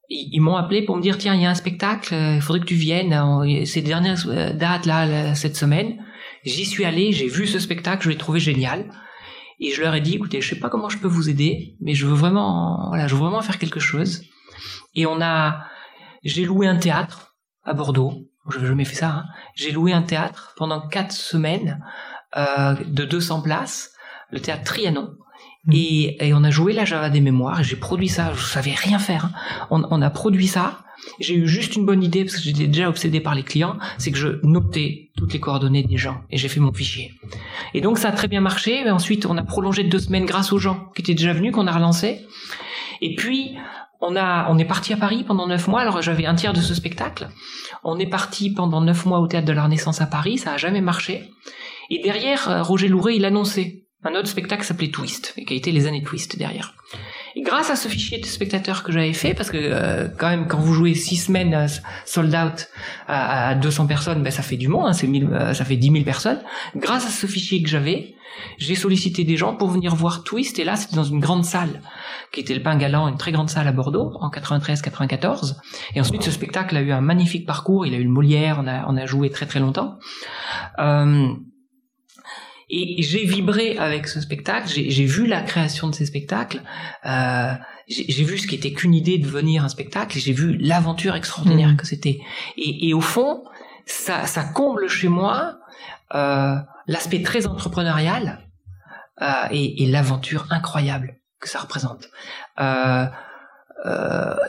[0.09, 2.67] ils, m'ont appelé pour me dire tiens il y a un spectacle, il faudrait que
[2.67, 3.65] tu viennes.
[3.67, 6.05] Ces dernières euh, dates là cette semaine,
[6.45, 8.91] j'y suis allé, j'ai vu ce spectacle, je l'ai trouvé génial.
[9.61, 11.95] Et je leur ai dit, écoutez, je sais pas comment je peux vous aider, mais
[11.95, 14.23] je veux vraiment, voilà, je veux vraiment faire quelque chose.
[14.95, 15.65] Et on a,
[16.25, 18.29] j'ai loué un théâtre à Bordeaux.
[18.51, 19.11] Je n'ai jamais fait ça.
[19.11, 19.25] Hein.
[19.55, 21.83] J'ai loué un théâtre pendant quatre semaines
[22.37, 23.93] euh, de 200 places,
[24.31, 25.15] le théâtre Trianon.
[25.67, 25.73] Mmh.
[25.73, 27.63] Et, et, on a joué la Java des mémoires.
[27.63, 28.33] J'ai produit ça.
[28.35, 29.27] Je savais rien faire.
[29.27, 29.67] Hein.
[29.71, 30.81] On, on, a produit ça.
[31.21, 33.79] J'ai eu juste une bonne idée parce que j'étais déjà obsédé par les clients.
[33.97, 37.13] C'est que je notais toutes les coordonnées des gens et j'ai fait mon fichier.
[37.73, 38.83] Et donc ça a très bien marché.
[38.85, 41.53] Mais ensuite, on a prolongé de deux semaines grâce aux gens qui étaient déjà venus,
[41.53, 42.27] qu'on a relancé.
[43.01, 43.57] Et puis,
[44.07, 45.81] on a, on est parti à Paris pendant neuf mois.
[45.81, 47.29] Alors j'avais un tiers de ce spectacle.
[47.83, 50.39] On est parti pendant neuf mois au théâtre de la Renaissance à Paris.
[50.39, 51.31] Ça a jamais marché.
[51.91, 55.57] Et derrière, euh, Roger Louret, il annonçait un autre spectacle s'appelait Twist, et qui a
[55.57, 56.75] été les années Twist derrière.
[57.39, 60.59] Grâce à ce fichier de spectateurs que j'avais fait, parce que euh, quand même quand
[60.59, 61.67] vous jouez six semaines euh,
[62.05, 62.69] sold out
[63.09, 65.09] à, 200 personnes, ben ça fait du monde, hein, c'est
[65.55, 66.41] ça fait 10 000 personnes.
[66.77, 68.15] Grâce à ce fichier que j'avais,
[68.59, 71.81] j'ai sollicité des gens pour venir voir Twist, et là c'était dans une grande salle
[72.33, 75.57] qui était le Pain Galant, une très grande salle à Bordeaux, en 93-94.
[75.95, 77.87] Et ensuite, ce spectacle a eu un magnifique parcours.
[77.87, 79.99] Il a eu le Molière, on a, on a joué très très longtemps.
[80.79, 81.29] Euh,
[82.75, 84.69] et j'ai vibré avec ce spectacle.
[84.69, 86.63] J'ai vu la création de ces spectacles.
[87.07, 87.53] Euh,
[87.87, 90.19] j'ai vu ce qui était qu'une idée de venir un spectacle.
[90.19, 91.77] J'ai vu l'aventure extraordinaire mmh.
[91.77, 92.21] que c'était.
[92.57, 93.45] Et, et, au fond,
[93.87, 95.59] ça, ça comble chez moi
[96.15, 96.57] euh,
[96.87, 98.41] l'aspect très entrepreneurial
[99.23, 102.09] euh, et, et l'aventure incroyable que ça représente.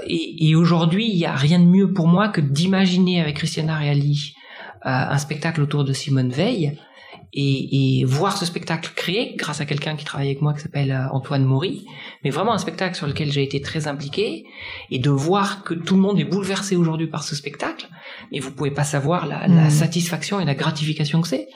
[0.07, 3.77] Et, et aujourd'hui, il n'y a rien de mieux pour moi que d'imaginer avec Christiana
[3.77, 4.33] Reali
[4.81, 6.77] un spectacle autour de Simone Veil
[7.33, 10.91] et, et, voir ce spectacle créé grâce à quelqu'un qui travaille avec moi qui s'appelle
[10.91, 11.85] euh, Antoine Maury,
[12.23, 14.45] mais vraiment un spectacle sur lequel j'ai été très impliqué
[14.91, 17.87] et de voir que tout le monde est bouleversé aujourd'hui par ce spectacle,
[18.31, 19.69] et vous pouvez pas savoir la, la Mm.
[19.69, 21.47] satisfaction et la gratification que c'est.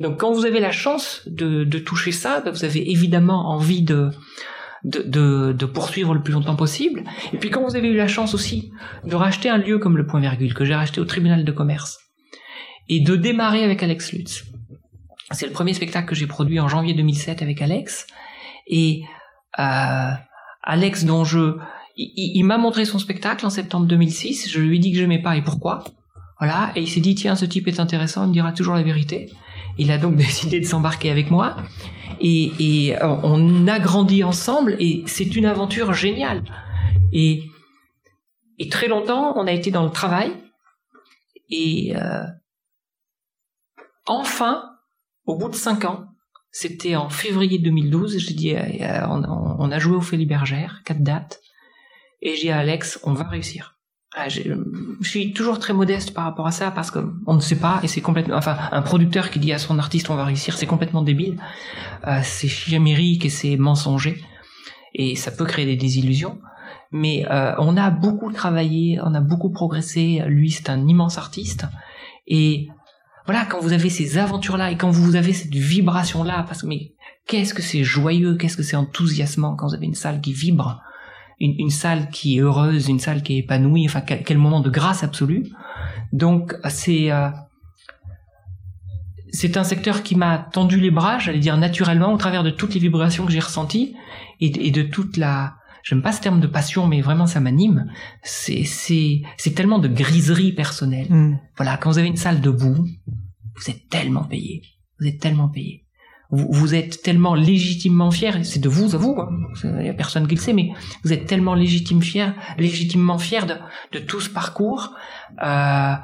[0.00, 3.82] Donc quand vous avez la chance de, de toucher ça, ben, vous avez évidemment envie
[3.82, 4.10] de,
[4.84, 7.04] de, de, de poursuivre le plus longtemps possible.
[7.32, 8.70] Et puis quand vous avez eu la chance aussi
[9.04, 11.98] de racheter un lieu comme le Point Virgule que j'ai racheté au tribunal de commerce
[12.88, 14.44] et de démarrer avec Alex Lutz.
[15.30, 18.06] C'est le premier spectacle que j'ai produit en janvier 2007 avec Alex.
[18.66, 19.02] Et
[19.58, 20.10] euh,
[20.62, 21.56] Alex, dont je,
[21.96, 24.50] il, m'a montré son spectacle en septembre 2006.
[24.50, 25.84] Je lui ai dit que j'aimais pas et pourquoi.
[26.38, 26.72] Voilà.
[26.76, 29.30] Et il s'est dit tiens, ce type est intéressant, il me dira toujours la vérité.
[29.78, 31.56] Il a donc décidé de s'embarquer avec moi.
[32.20, 36.42] Et, et euh, on a grandi ensemble et c'est une aventure géniale.
[37.12, 37.44] Et,
[38.58, 40.32] et très longtemps, on a été dans le travail.
[41.50, 42.24] Et euh,
[44.06, 44.73] enfin,
[45.26, 46.04] au bout de cinq ans,
[46.50, 49.06] c'était en février 2012, j'ai dit, euh, euh,
[49.58, 51.40] on, a joué au Félibergère, quatre dates,
[52.22, 53.76] et j'ai dit à Alex, on va réussir.
[54.16, 54.48] Ah, j'ai-
[55.00, 57.80] je suis toujours très modeste par rapport à ça parce que on ne sait pas
[57.82, 60.66] et c'est complètement, enfin, un producteur qui dit à son artiste on va réussir, c'est
[60.66, 61.40] complètement débile.
[62.06, 64.22] Euh, c'est chimérique et c'est mensonger
[64.94, 66.38] et ça peut créer des désillusions.
[66.92, 70.22] Mais euh, on a beaucoup travaillé, on a beaucoup progressé.
[70.28, 71.66] Lui, c'est un immense artiste
[72.28, 72.68] et
[73.26, 76.92] voilà, quand vous avez ces aventures-là et quand vous avez cette vibration-là, parce que mais
[77.26, 80.82] qu'est-ce que c'est joyeux, qu'est-ce que c'est enthousiasmant quand vous avez une salle qui vibre,
[81.40, 84.70] une, une salle qui est heureuse, une salle qui est épanouie, enfin quel, moment de
[84.70, 85.46] grâce absolue.
[86.12, 87.30] Donc c'est euh,
[89.32, 92.74] c'est un secteur qui m'a tendu les bras, j'allais dire naturellement, au travers de toutes
[92.74, 93.96] les vibrations que j'ai ressenties
[94.40, 97.92] et de toute la J'aime pas ce terme de passion, mais vraiment ça m'anime.
[98.22, 101.06] C'est c'est c'est tellement de griserie personnelle.
[101.10, 101.38] Mm.
[101.56, 102.86] Voilà, quand vous avez une salle debout,
[103.56, 104.62] vous êtes tellement payé.
[104.98, 105.84] Vous êtes tellement payé.
[106.30, 109.28] Vous, vous êtes tellement légitimement fier, c'est de vous à vous, hein.
[109.78, 110.70] il y a personne qui le sait, mais
[111.04, 113.54] vous êtes tellement légitime fier, légitimement fier de,
[113.92, 114.94] de tout ce parcours.
[115.44, 115.94] Euh,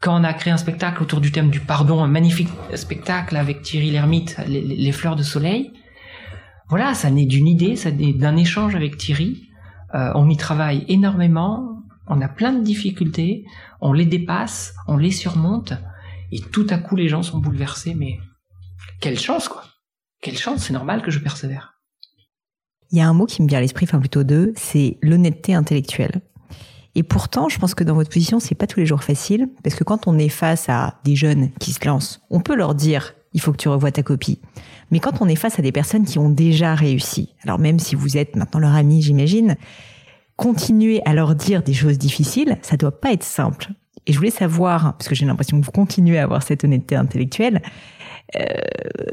[0.00, 3.62] quand on a créé un spectacle autour du thème du pardon, un magnifique spectacle avec
[3.62, 5.72] Thierry Lhermitte, les fleurs de soleil,
[6.68, 9.48] voilà, ça naît d'une idée, ça naît d'un échange avec Thierry.
[9.94, 13.44] Euh, on y travaille énormément, on a plein de difficultés,
[13.80, 15.74] on les dépasse, on les surmonte,
[16.32, 18.18] et tout à coup les gens sont bouleversés, mais
[19.00, 19.64] quelle chance quoi
[20.20, 21.74] Quelle chance, c'est normal que je persévère.
[22.90, 25.54] Il y a un mot qui me vient à l'esprit, enfin plutôt deux, c'est l'honnêteté
[25.54, 26.20] intellectuelle.
[26.94, 29.76] Et pourtant, je pense que dans votre position, c'est pas tous les jours facile, parce
[29.76, 33.14] que quand on est face à des jeunes qui se lancent, on peut leur dire
[33.34, 34.40] il faut que tu revoies ta copie.
[34.90, 37.94] Mais quand on est face à des personnes qui ont déjà réussi, alors même si
[37.94, 39.56] vous êtes maintenant leur ami, j'imagine,
[40.36, 43.72] continuer à leur dire des choses difficiles, ça doit pas être simple.
[44.06, 46.94] Et je voulais savoir, parce que j'ai l'impression que vous continuez à avoir cette honnêteté
[46.94, 47.62] intellectuelle,
[48.34, 48.44] euh,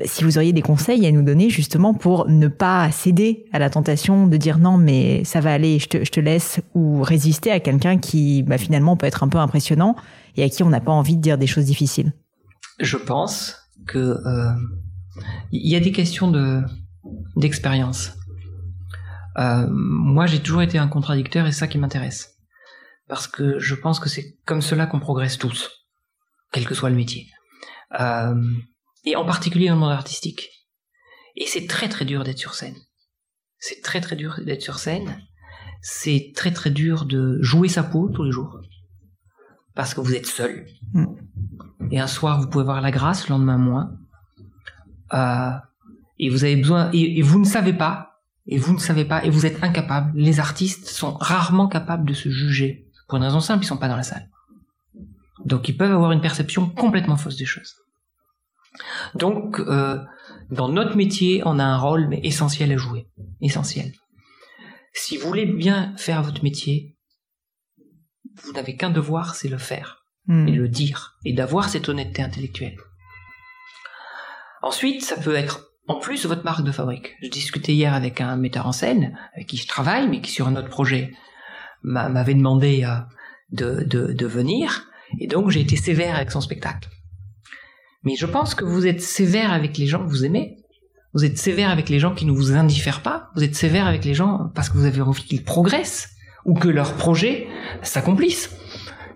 [0.05, 3.69] si vous auriez des conseils à nous donner justement pour ne pas céder à la
[3.69, 7.99] tentation de dire non mais ça va aller, je te, laisse, ou résister à quelqu'un
[7.99, 9.95] qui bah, finalement peut être un peu impressionnant
[10.35, 12.11] et à qui on n'a pas envie de dire des choses difficiles?
[12.79, 13.55] Je pense
[13.85, 14.49] que euh,
[15.51, 16.61] il y a des questions de
[17.35, 18.13] d'expérience.
[19.37, 22.37] Euh, moi, j'ai toujours été un contradicteur et c'est ça qui m'intéresse.
[23.07, 25.69] Parce que je pense que c'est comme cela qu'on progresse tous,
[26.51, 27.27] quel que soit le métier.
[27.99, 28.35] Euh,
[29.05, 30.49] et en particulier dans le monde artistique.
[31.35, 32.77] Et c'est très très dur d'être sur scène.
[33.57, 35.21] C'est très très dur d'être sur scène.
[35.81, 38.59] C'est très très dur de jouer sa peau tous les jours.
[39.75, 40.67] Parce que vous êtes seul.
[40.93, 41.05] Mm.
[41.91, 43.91] Et un soir, vous pouvez avoir la grâce, le lendemain moins.
[45.13, 45.51] Euh,
[46.19, 49.23] et vous avez besoin, et, et vous ne savez pas, et vous ne savez pas,
[49.23, 50.11] et vous êtes incapable.
[50.19, 52.87] Les artistes sont rarement capables de se juger.
[53.07, 54.29] Pour une raison simple, ils sont pas dans la salle.
[55.45, 57.75] Donc ils peuvent avoir une perception complètement fausse des choses.
[59.13, 59.99] Donc, euh,
[60.49, 63.07] dans notre métier, on a un rôle mais essentiel à jouer.
[63.41, 63.91] Essentiel.
[64.93, 66.95] Si vous voulez bien faire votre métier,
[68.43, 70.47] vous n'avez qu'un devoir, c'est le faire Hmm.
[70.47, 72.77] et le dire, et d'avoir cette honnêteté intellectuelle.
[74.63, 77.15] Ensuite, ça peut être en plus votre marque de fabrique.
[77.21, 80.47] Je discutais hier avec un metteur en scène avec qui je travaille, mais qui sur
[80.47, 81.11] un autre projet
[81.83, 82.95] m'a- m'avait demandé euh,
[83.51, 84.87] de, venir,
[85.19, 86.87] et donc j'ai été sévère avec son spectacle.
[88.03, 90.57] Mais je pense que vous êtes sévère avec les gens que vous aimez.
[91.13, 93.29] Vous êtes sévère avec les gens qui ne vous indiffèrent pas.
[93.35, 96.09] Vous êtes sévère avec les gens parce que vous avez envie qu'ils progressent
[96.45, 97.47] ou que leur projet
[97.81, 98.49] s'accomplisse.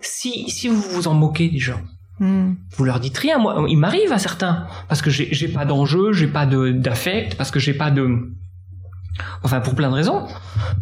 [0.00, 1.80] Si, si vous vous en moquez des gens,
[2.20, 2.54] Hmm.
[2.76, 3.38] Vous leur dites rien.
[3.38, 7.60] Moi, il m'arrive à certains parce que j'ai pas d'enjeu, j'ai pas d'affect, parce que
[7.60, 8.32] j'ai pas de
[9.42, 10.26] Enfin, pour plein de raisons.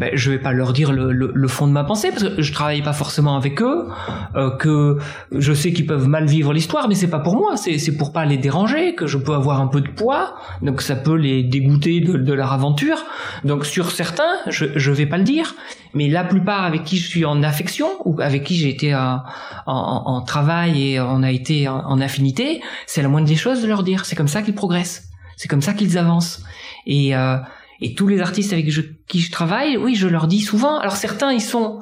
[0.00, 2.52] Mais je vais pas leur dire le, le, fond de ma pensée parce que je
[2.52, 3.88] travaille pas forcément avec eux,
[4.34, 4.98] euh, que
[5.32, 7.56] je sais qu'ils peuvent mal vivre l'histoire, mais c'est pas pour moi.
[7.56, 10.82] C'est c'est pour pas les déranger que je peux avoir un peu de poids, donc
[10.82, 12.98] ça peut les dégoûter de, de leur aventure.
[13.44, 15.54] Donc sur certains, je je vais pas le dire,
[15.94, 19.22] mais la plupart avec qui je suis en affection ou avec qui j'ai été en,
[19.66, 23.62] en, en, travail et on a été en, en affinité, c'est la moindre des choses
[23.62, 24.04] de leur dire.
[24.04, 25.04] C'est comme ça qu'ils progressent.
[25.36, 26.42] C'est comme ça qu'ils avancent.
[26.86, 27.36] Et euh,
[27.80, 28.68] et tous les artistes avec
[29.06, 30.78] qui je travaille, oui, je leur dis souvent.
[30.78, 31.80] Alors certains, ils sont,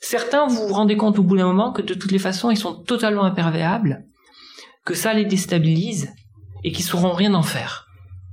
[0.00, 2.56] certains, vous vous rendez compte au bout d'un moment que de toutes les façons, ils
[2.56, 4.04] sont totalement impervéables,
[4.84, 6.12] que ça les déstabilise
[6.64, 7.86] et qu'ils sauront rien en faire.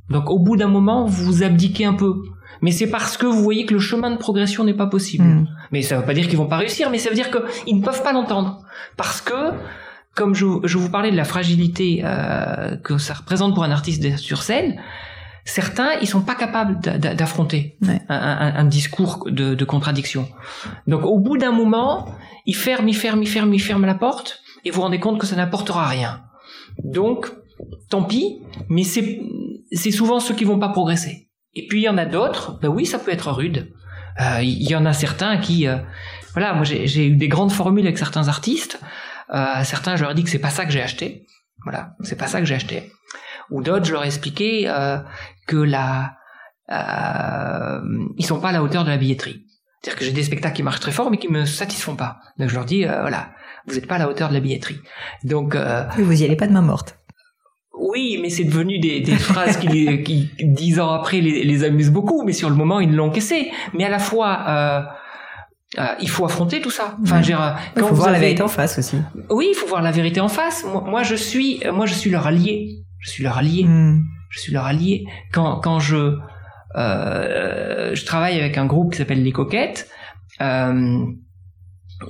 [0.09, 2.15] Donc au bout d'un moment, vous vous abdiquez un peu.
[2.61, 5.23] Mais c'est parce que vous voyez que le chemin de progression n'est pas possible.
[5.23, 5.47] Hmm.
[5.71, 7.77] Mais ça ne veut pas dire qu'ils vont pas réussir, mais ça veut dire qu'ils
[7.77, 8.61] ne peuvent pas l'entendre.
[8.97, 9.51] Parce que,
[10.15, 14.17] comme je, je, vous parlais de la fragilité euh, que ça représente pour un artiste
[14.17, 14.79] sur scène,
[15.45, 17.77] certains ils sont pas capables d'affronter
[18.09, 20.27] un, discours de, contradiction.
[20.87, 22.13] Donc au bout d'un moment,
[22.45, 25.19] ils ferment, ils ferment, ils ferment, ils ferment la porte et vous vous rendez compte
[25.19, 26.23] que ça n'apportera rien.
[26.83, 27.31] Donc
[27.89, 29.21] tant pis, mais c'est
[29.71, 31.29] c'est souvent ceux qui vont pas progresser.
[31.53, 33.71] Et puis il y en a d'autres, ben oui, ça peut être rude.
[34.19, 35.77] Euh, il y en a certains qui, euh,
[36.33, 38.79] voilà, moi j'ai eu des grandes formules avec certains artistes.
[39.33, 41.25] Euh, certains, je leur ai dit que c'est pas ça que j'ai acheté.
[41.63, 42.91] Voilà, c'est pas ça que j'ai acheté
[43.49, 44.67] ou d'autres, je leur ai expliqué
[45.45, 46.17] que la,
[46.71, 47.79] euh,
[48.17, 49.45] ils sont pas à la hauteur de la billetterie.
[49.81, 52.19] C'est-à-dire que j'ai des spectacles qui marchent très fort mais qui me satisfont pas.
[52.39, 53.29] Donc je leur dis euh, voilà,
[53.67, 54.79] vous n'êtes pas à la hauteur de la billetterie.
[55.23, 56.97] Donc euh, vous y allez pas de main morte.
[57.77, 61.91] Oui, mais c'est devenu des, des phrases qui, qui, dix ans après, les, les, amusent
[61.91, 63.51] beaucoup, mais sur le moment, ils l'ont caissé.
[63.73, 64.85] Mais à la fois,
[65.77, 66.97] euh, il faut affronter tout ça.
[67.03, 68.97] Enfin, il faut voir la vérité en face aussi.
[69.29, 70.63] Oui, il faut voir la vérité en face.
[70.63, 72.85] Moi, moi, je suis, moi, je suis leur allié.
[72.99, 73.65] Je suis leur allié.
[73.65, 74.03] Hmm.
[74.35, 75.05] Je suis leur allié.
[75.31, 76.17] Quand, quand je,
[76.75, 79.89] euh, je travaille avec un groupe qui s'appelle Les Coquettes,
[80.41, 81.05] euh,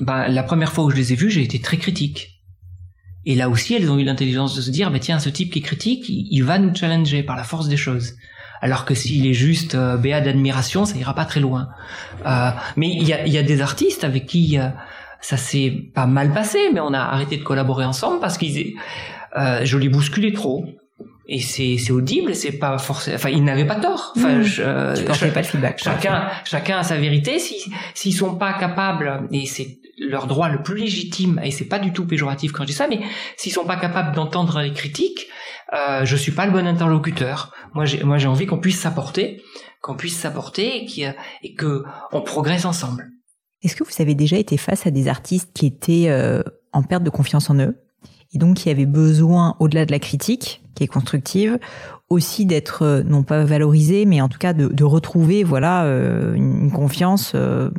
[0.01, 2.41] ben, la première fois où je les ai vus, j'ai été très critique.
[3.27, 5.61] Et là aussi, elles ont eu l'intelligence de se dire, bah, tiens, ce type qui
[5.61, 8.13] critique, il, va nous challenger par la force des choses.
[8.59, 11.67] Alors que s'il est juste euh, béat d'admiration, ça ira pas très loin.
[12.25, 14.69] Euh, mais il y a, y a, des artistes avec qui euh,
[15.21, 18.73] ça s'est pas mal passé, mais on a arrêté de collaborer ensemble parce qu'ils,
[19.37, 20.65] euh, je les bousculais trop
[21.27, 24.13] et c'est c'est audible c'est pas forcément enfin ils n'avaient pas tort.
[24.15, 24.43] Enfin mmh.
[24.43, 27.39] je, euh, pas le feedback chacun chacun a sa vérité.
[27.39, 31.79] Si s'ils sont pas capables et c'est leur droit le plus légitime et c'est pas
[31.79, 32.99] du tout péjoratif quand je dis ça mais
[33.37, 35.27] s'ils sont pas capables d'entendre les critiques
[35.73, 37.53] euh, je suis pas le bon interlocuteur.
[37.73, 39.41] Moi j'ai moi j'ai envie qu'on puisse s'apporter
[39.85, 43.11] qu'on puisse s'apporter et, qui, et que on progresse ensemble.
[43.61, 46.41] Est-ce que vous avez déjà été face à des artistes qui étaient euh,
[46.73, 47.84] en perte de confiance en eux?
[48.35, 51.57] Et donc qui avaient besoin au-delà de la critique qui est constructive,
[52.09, 56.35] aussi d'être euh, non pas valorisé, mais en tout cas de, de retrouver voilà euh,
[56.35, 57.69] une confiance euh,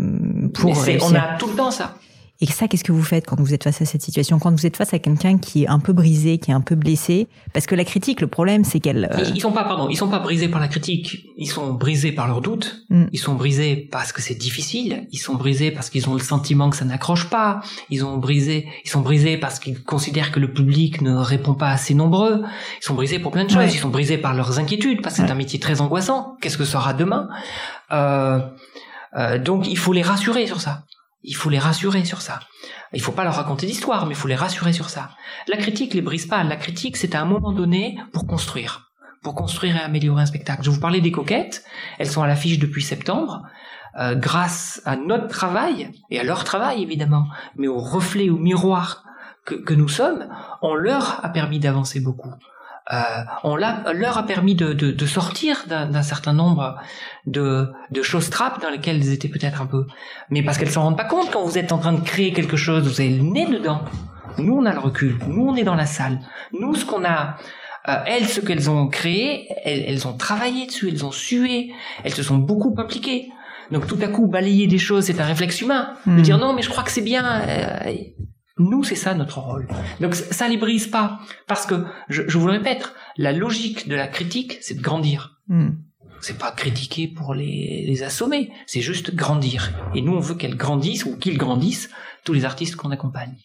[0.55, 0.71] pour.
[0.71, 1.99] On a tout le temps ça.
[2.41, 4.39] Et ça, qu'est-ce que vous faites quand vous êtes face à cette situation?
[4.39, 6.75] Quand vous êtes face à quelqu'un qui est un peu brisé, qui est un peu
[6.75, 7.29] blessé?
[7.55, 9.09] Parce que la critique, le problème, c'est qu'elle...
[9.11, 11.27] Euh, ils sont pas, pardon, ils sont pas brisés par la critique.
[11.39, 12.85] Ils sont brisés par leurs doutes.
[12.91, 13.07] Mm.
[13.13, 15.07] Ils sont brisés parce que c'est difficile.
[15.13, 17.61] Ils sont brisés parce qu'ils ont le sentiment que ça n'accroche pas.
[17.89, 21.71] Ils ont brisé, ils sont brisés parce qu'ils considèrent que le public ne répond pas
[21.71, 22.43] assez nombreux.
[22.81, 23.75] Ils sont brisés pour plein de choses.
[23.75, 26.37] Ils sont brisés par leurs inquiétudes parce que c'est un métier très angoissant.
[26.43, 27.29] Qu'est-ce que sera demain?
[27.93, 28.41] Euh,
[29.17, 30.83] euh, Donc il faut les rassurer sur ça.
[31.27, 32.41] Il faut les rassurer sur ça.
[32.93, 35.11] Il faut pas leur raconter d'histoire, mais il faut les rassurer sur ça.
[35.49, 36.43] La critique les brise pas.
[36.45, 40.63] La critique, c'est à un moment donné pour construire, pour construire et améliorer un spectacle.
[40.63, 41.65] Je vous parlais des coquettes.
[41.99, 43.43] Elles sont à l'affiche depuis septembre.
[43.99, 49.05] Euh, grâce à notre travail et à leur travail évidemment, mais au reflet, au miroir
[49.47, 50.29] que, que nous sommes,
[50.61, 52.33] on leur a permis d'avancer beaucoup
[52.93, 52.97] euh,
[53.43, 56.77] on leur a permis de, de, de sortir d'un certain nombre
[57.27, 59.87] de, de choses trappes dans lesquelles elles étaient peut-être un peu.
[60.31, 62.57] Mais parce qu'elles s'en rendent pas compte quand vous êtes en train de créer quelque
[62.57, 63.83] chose, vous avez le nez dedans.
[64.39, 65.19] Nous, on a le recul.
[65.27, 66.21] Nous, on est dans la salle.
[66.53, 67.37] Nous, ce qu'on a,
[67.89, 71.73] euh, elles, ce qu'elles ont créé, elles, elles, ont travaillé dessus, elles ont sué,
[72.05, 73.31] elles se sont beaucoup impliquées.
[73.73, 75.95] Donc tout à coup, balayer des choses, c'est un réflexe humain.
[76.07, 76.23] De hmm.
[76.23, 77.41] dire non, mais je crois que c'est bien.
[77.41, 77.95] Euh,
[78.59, 79.69] nous, c'est ça notre rôle.
[80.01, 84.07] Donc ça les brise pas, parce que je, vous le répète, la logique de la
[84.07, 85.41] critique, c'est de grandir.
[85.49, 85.71] Hmm.
[86.21, 89.73] C'est pas critiquer pour les, les assommer, c'est juste grandir.
[89.95, 91.91] Et nous, on veut qu'elles grandissent ou qu'ils grandissent,
[92.25, 93.37] tous les artistes qu'on accompagne.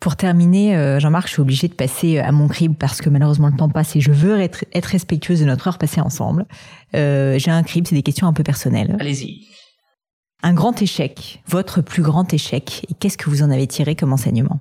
[0.00, 3.48] Pour terminer, euh, Jean-Marc, je suis obligée de passer à mon crible parce que malheureusement
[3.48, 6.46] le temps passe et je veux être, être respectueuse de notre heure passée ensemble.
[6.94, 8.96] Euh, J'ai un crible, c'est des questions un peu personnelles.
[9.00, 9.48] Allez-y.
[10.42, 14.12] Un grand échec, votre plus grand échec, et qu'est-ce que vous en avez tiré comme
[14.12, 14.60] enseignement?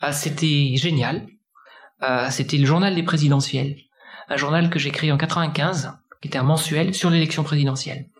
[0.00, 1.26] Ah, c'était génial.
[2.02, 3.76] Euh, c'était le journal des présidentielles,
[4.28, 8.10] un journal que j'ai créé en 95, qui était un mensuel sur l'élection présidentielle,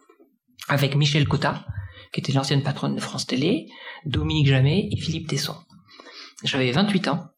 [0.68, 1.66] avec Michel Cotta,
[2.12, 3.68] qui était l'ancienne patronne de France Télé,
[4.06, 5.56] Dominique Jamet et Philippe Tesson.
[6.44, 7.28] J'avais 28 ans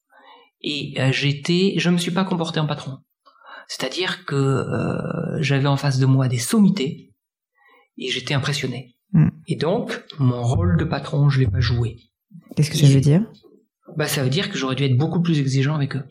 [0.61, 2.98] et euh, j'étais, je me suis pas comporté en patron.
[3.66, 7.12] C'est-à-dire que euh, j'avais en face de moi des sommités
[7.96, 8.97] et j'étais impressionné.
[9.12, 9.28] Mm.
[9.46, 11.96] Et donc, mon rôle de patron, je l'ai pas joué.
[12.56, 13.22] Qu'est-ce que ça veut dire?
[13.96, 16.04] Bah, ça veut dire que j'aurais dû être beaucoup plus exigeant avec eux.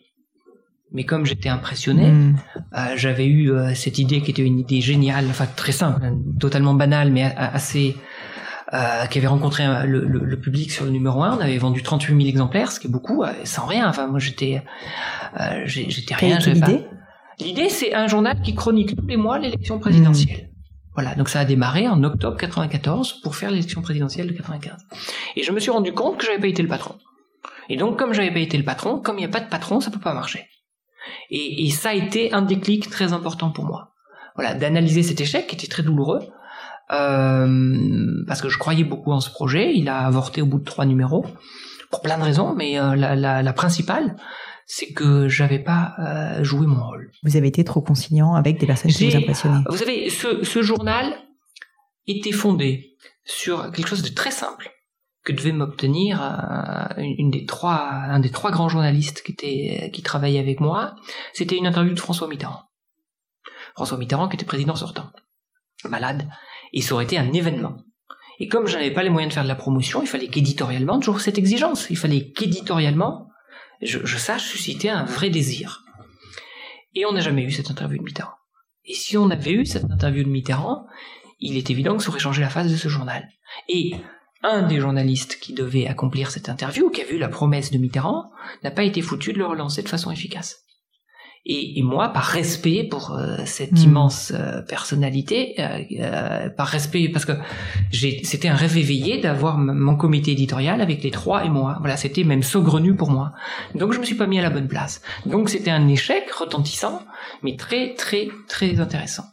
[0.92, 2.36] Mais comme j'étais impressionné, Mm.
[2.74, 6.18] euh, j'avais eu euh, cette idée qui était une idée géniale, enfin très simple, hein,
[6.40, 7.94] totalement banale, mais assez
[8.74, 11.36] euh, qui avait rencontré le, le- le public sur le numéro 1.
[11.38, 13.88] On avait vendu 38 000 exemplaires, ce qui est beaucoup, euh, sans rien.
[13.88, 14.62] Enfin, moi, j'étais,
[15.40, 16.38] euh, j'étais rien.
[16.38, 16.84] j'avais pas- l'idée
[17.40, 20.50] L'idée, c'est un journal qui chronique tous les mois l'élection présidentielle.
[20.98, 24.84] Voilà, donc ça a démarré en octobre 94 pour faire l'élection présidentielle de 95.
[25.36, 26.96] Et je me suis rendu compte que j'avais pas été le patron.
[27.68, 29.78] Et donc, comme j'avais pas été le patron, comme il n'y a pas de patron,
[29.78, 30.48] ça peut pas marcher.
[31.30, 33.92] Et, ça a été un déclic très important pour moi.
[34.34, 36.22] Voilà, d'analyser cet échec qui était très douloureux,
[36.90, 39.76] euh, parce que je croyais beaucoup en ce projet.
[39.76, 41.24] Il a avorté au bout de trois numéros
[41.92, 44.16] pour plein de raisons, mais euh, la principale,
[44.70, 47.10] c'est que j'avais pas euh, joué mon rôle.
[47.22, 49.64] Vous avez été trop conciliant avec des personnes qui vous impressionnaient.
[49.68, 51.16] Vous savez, ce, ce journal
[52.06, 54.70] était fondé sur quelque chose de très simple
[55.24, 60.02] que devait m'obtenir euh, une des trois, un des trois grands journalistes qui était, qui
[60.02, 60.94] travaillait avec moi.
[61.32, 62.62] C'était une interview de François Mitterrand.
[63.74, 65.10] François Mitterrand qui était président sortant,
[65.88, 66.28] malade,
[66.74, 67.76] et ça aurait été un événement.
[68.38, 70.98] Et comme je n'avais pas les moyens de faire de la promotion, il fallait qu'éditorialement,
[70.98, 73.27] toujours cette exigence, il fallait qu'éditorialement,
[73.82, 75.84] je, sache susciter un vrai désir.
[76.94, 78.34] Et on n'a jamais eu cette interview de Mitterrand.
[78.84, 80.86] Et si on avait eu cette interview de Mitterrand,
[81.40, 83.28] il est évident que ça aurait changé la face de ce journal.
[83.68, 83.94] Et
[84.42, 88.30] un des journalistes qui devait accomplir cette interview, qui a vu la promesse de Mitterrand,
[88.62, 90.64] n'a pas été foutu de le relancer de façon efficace.
[91.46, 93.84] Et, et moi, par respect pour euh, cette Mm.
[93.84, 97.32] immense euh, personnalité, euh, par respect, parce que
[97.90, 101.76] c'était un rêve éveillé d'avoir mon comité éditorial avec les trois et moi.
[101.80, 103.32] Voilà, c'était même saugrenu pour moi.
[103.74, 105.00] Donc je me suis pas mis à la bonne place.
[105.26, 107.02] Donc c'était un échec retentissant,
[107.42, 109.24] mais très très très intéressant,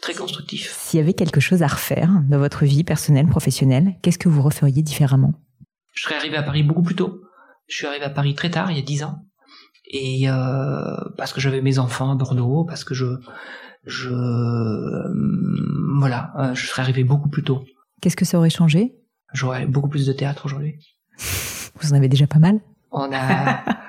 [0.00, 0.72] très constructif.
[0.78, 4.42] S'il y avait quelque chose à refaire dans votre vie personnelle, professionnelle, qu'est-ce que vous
[4.42, 5.32] referiez différemment?
[5.94, 7.20] Je serais arrivé à Paris beaucoup plus tôt.
[7.68, 9.24] Je suis arrivé à Paris très tard, il y a dix ans,
[9.92, 13.06] et euh, parce que j'avais mes enfants à Bordeaux, parce que je
[13.84, 15.14] je euh,
[15.98, 17.64] voilà, euh, je serais arrivé beaucoup plus tôt.
[18.00, 18.94] Qu'est-ce que ça aurait changé?
[19.32, 20.76] J'aurais beaucoup plus de théâtre aujourd'hui.
[21.80, 22.60] Vous en avez déjà pas mal?
[22.90, 23.62] On a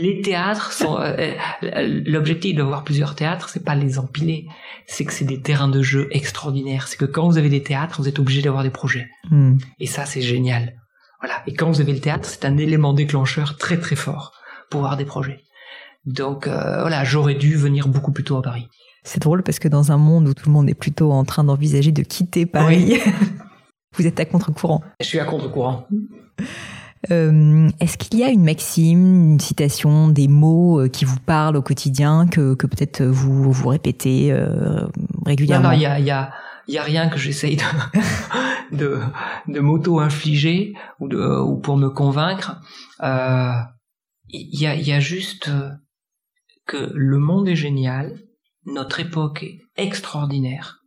[0.00, 1.32] les théâtres sont euh,
[1.62, 4.46] euh, l'objectif d'avoir plusieurs théâtres, c'est pas les empiler,
[4.86, 6.88] c'est que c'est des terrains de jeu extraordinaires.
[6.88, 9.08] C'est que quand vous avez des théâtres, vous êtes obligé d'avoir des projets.
[9.30, 9.56] Hmm.
[9.80, 10.74] Et ça, c'est génial.
[11.20, 11.42] Voilà.
[11.46, 14.32] Et quand vous avez le théâtre, c'est un élément déclencheur très très fort
[14.70, 15.42] pour avoir des projets.
[16.04, 18.68] Donc euh, voilà, j'aurais dû venir beaucoup plus tôt à Paris.
[19.02, 21.44] C'est drôle parce que dans un monde où tout le monde est plutôt en train
[21.44, 22.98] d'envisager de quitter Paris,
[23.96, 24.82] vous êtes à contre-courant.
[25.00, 25.86] Je suis à contre-courant.
[27.12, 31.56] Euh, Est-ce qu'il y a une maxime, une citation, des mots euh, qui vous parlent
[31.56, 34.86] au quotidien que, que peut-être vous vous répétez euh,
[35.24, 35.68] régulièrement?
[35.68, 36.32] Non, il y a, il y a,
[36.66, 37.62] il y a rien que j'essaye de,
[38.76, 39.00] de,
[39.46, 42.60] de m'auto-infliger ou, de, ou pour me convaincre.
[43.02, 43.52] Euh,
[44.28, 45.70] Il y, a, il y a juste euh,
[46.66, 48.20] que le monde est génial,
[48.64, 50.80] notre époque est extraordinaire.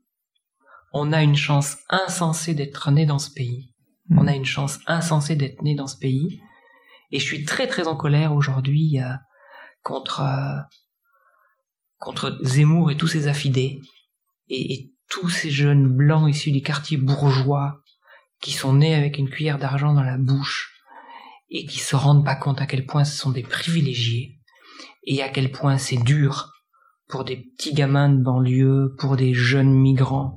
[0.91, 3.73] On a une chance insensée d'être né dans ce pays.
[4.11, 6.41] On a une chance insensée d'être né dans ce pays.
[7.11, 9.13] Et je suis très très en colère aujourd'hui euh,
[9.83, 10.59] contre euh,
[11.97, 13.79] contre Zemmour et tous ses affidés
[14.47, 17.81] et, et tous ces jeunes blancs issus des quartiers bourgeois
[18.41, 20.78] qui sont nés avec une cuillère d'argent dans la bouche
[21.49, 24.39] et qui se rendent pas compte à quel point ce sont des privilégiés
[25.03, 26.51] et à quel point c'est dur
[27.07, 30.35] pour des petits gamins de banlieue, pour des jeunes migrants.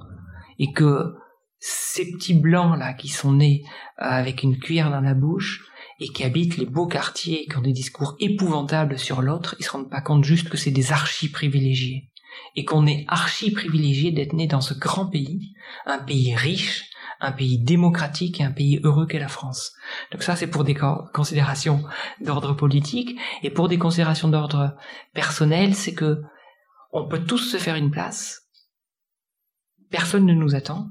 [0.59, 1.15] Et que
[1.59, 3.63] ces petits blancs là qui sont nés
[4.01, 5.65] euh, avec une cuillère dans la bouche
[6.01, 9.65] et qui habitent les beaux quartiers et qui ont des discours épouvantables sur l'autre, ils
[9.65, 12.11] se rendent pas compte juste que c'est des archi privilégiés
[12.57, 15.55] et qu'on est archi privilégié d'être né dans ce grand pays,
[15.87, 16.91] un pays riche,
[17.23, 19.73] un pays démocratique et un pays heureux qu'est la France.
[20.11, 21.83] Donc ça c'est pour des co- considérations
[22.20, 24.77] d'ordre politique et pour des considérations d'ordre
[25.14, 26.20] personnel, c'est que
[26.93, 28.43] on peut tous se faire une place.
[29.91, 30.89] Personne ne nous attend.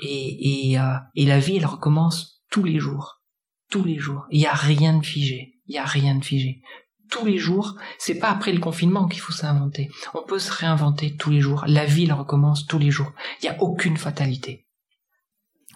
[0.00, 3.22] Et, et, euh, et la vie, elle recommence tous les jours.
[3.70, 4.26] Tous les jours.
[4.30, 5.60] Il n'y a rien de figé.
[5.66, 6.62] Il n'y a rien de figé.
[7.10, 9.88] Tous les jours, c'est pas après le confinement qu'il faut s'inventer.
[10.14, 11.64] On peut se réinventer tous les jours.
[11.68, 13.12] La vie, elle recommence tous les jours.
[13.40, 14.63] Il n'y a aucune fatalité.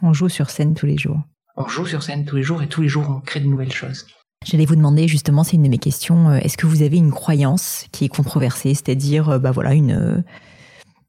[0.03, 1.21] On joue sur scène tous les jours.
[1.57, 3.73] on joue sur scène tous les jours et tous les jours on crée de nouvelles
[3.73, 4.07] choses.
[4.45, 7.87] J'allais vous demander justement, c'est une de mes questions, est-ce que vous avez une croyance
[7.91, 10.23] qui est controversée, c'est-à-dire bah voilà une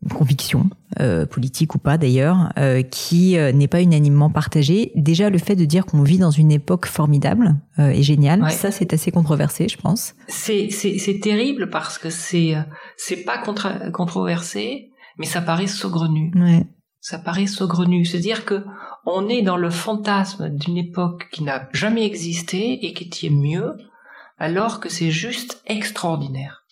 [0.02, 0.70] une conviction
[1.02, 4.92] euh, politique ou pas d'ailleurs, euh, qui euh, n'est pas unanimement partagée?
[4.96, 8.50] Déjà, le fait de dire qu'on vit dans une époque formidable euh, est génial.
[8.52, 10.14] Ça, c'est assez controversé, je pense.
[10.28, 12.56] C'est c'est terrible parce que c'est
[12.96, 13.44] c'est pas
[13.92, 16.32] controversé, mais ça paraît saugrenu.
[16.36, 16.66] Ouais.
[17.00, 18.06] Ça paraît saugrenu.
[18.06, 18.66] C'est-à-dire que
[19.06, 23.78] on est dans le fantasme d'une époque qui n'a jamais existé et qui est mieux,
[24.38, 26.64] alors que c'est juste extraordinaire.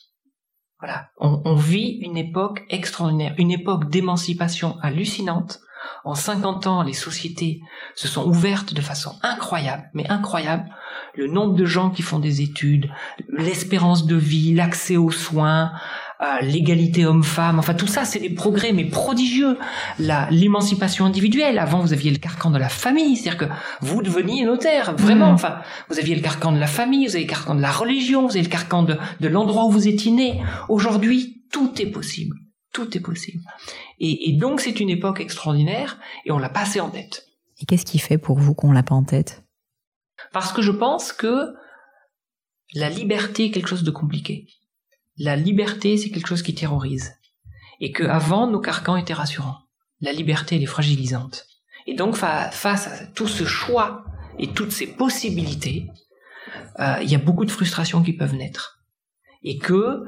[0.79, 5.59] Voilà, on, vit une époque extraordinaire, une époque d'émancipation hallucinante.
[6.03, 7.61] En 50 ans, les sociétés
[7.95, 10.69] se sont ouvertes de façon incroyable, mais incroyable.
[11.15, 12.91] Le nombre de gens qui font des études,
[13.27, 15.71] l'espérance de vie, l'accès aux soins,
[16.41, 19.57] l'égalité homme-femme, enfin tout ça, c'est des progrès mais prodigieux.
[19.99, 21.59] La l'émancipation individuelle.
[21.59, 25.31] Avant, vous aviez le carcan de la famille, c'est-à-dire que vous deveniez notaire, vraiment.
[25.31, 25.35] Mm.
[25.35, 28.23] Enfin, vous aviez le carcan de la famille, vous avez le carcan de la religion,
[28.23, 30.41] vous avez le carcan de, de l'endroit où vous étiez né.
[30.69, 32.37] Aujourd'hui, tout est possible.
[32.73, 33.43] Tout est possible.
[33.99, 37.27] Et, et donc, c'est une époque extraordinaire et on l'a passé en tête.
[37.59, 39.43] Et qu'est-ce qui fait pour vous qu'on l'a pas en tête?
[40.31, 41.53] Parce que je pense que
[42.73, 44.47] la liberté est quelque chose de compliqué
[45.17, 47.13] la liberté, c'est quelque chose qui terrorise.
[47.79, 49.57] Et que avant, nos carcans étaient rassurants.
[50.01, 51.45] La liberté, elle est fragilisante.
[51.85, 54.03] Et donc, face à tout ce choix
[54.37, 55.87] et toutes ces possibilités,
[56.79, 58.83] euh, il y a beaucoup de frustrations qui peuvent naître.
[59.43, 60.03] Et que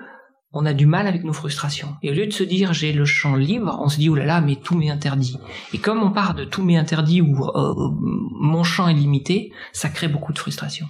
[0.52, 1.96] on a du mal avec nos frustrations.
[2.02, 4.26] Et au lieu de se dire j'ai le champ libre, on se dit oh là
[4.26, 5.38] là, mais tout m'est interdit.
[5.74, 7.74] Et comme on part de tout m'est interdit ou euh,
[8.40, 10.88] mon champ est limité, ça crée beaucoup de frustration.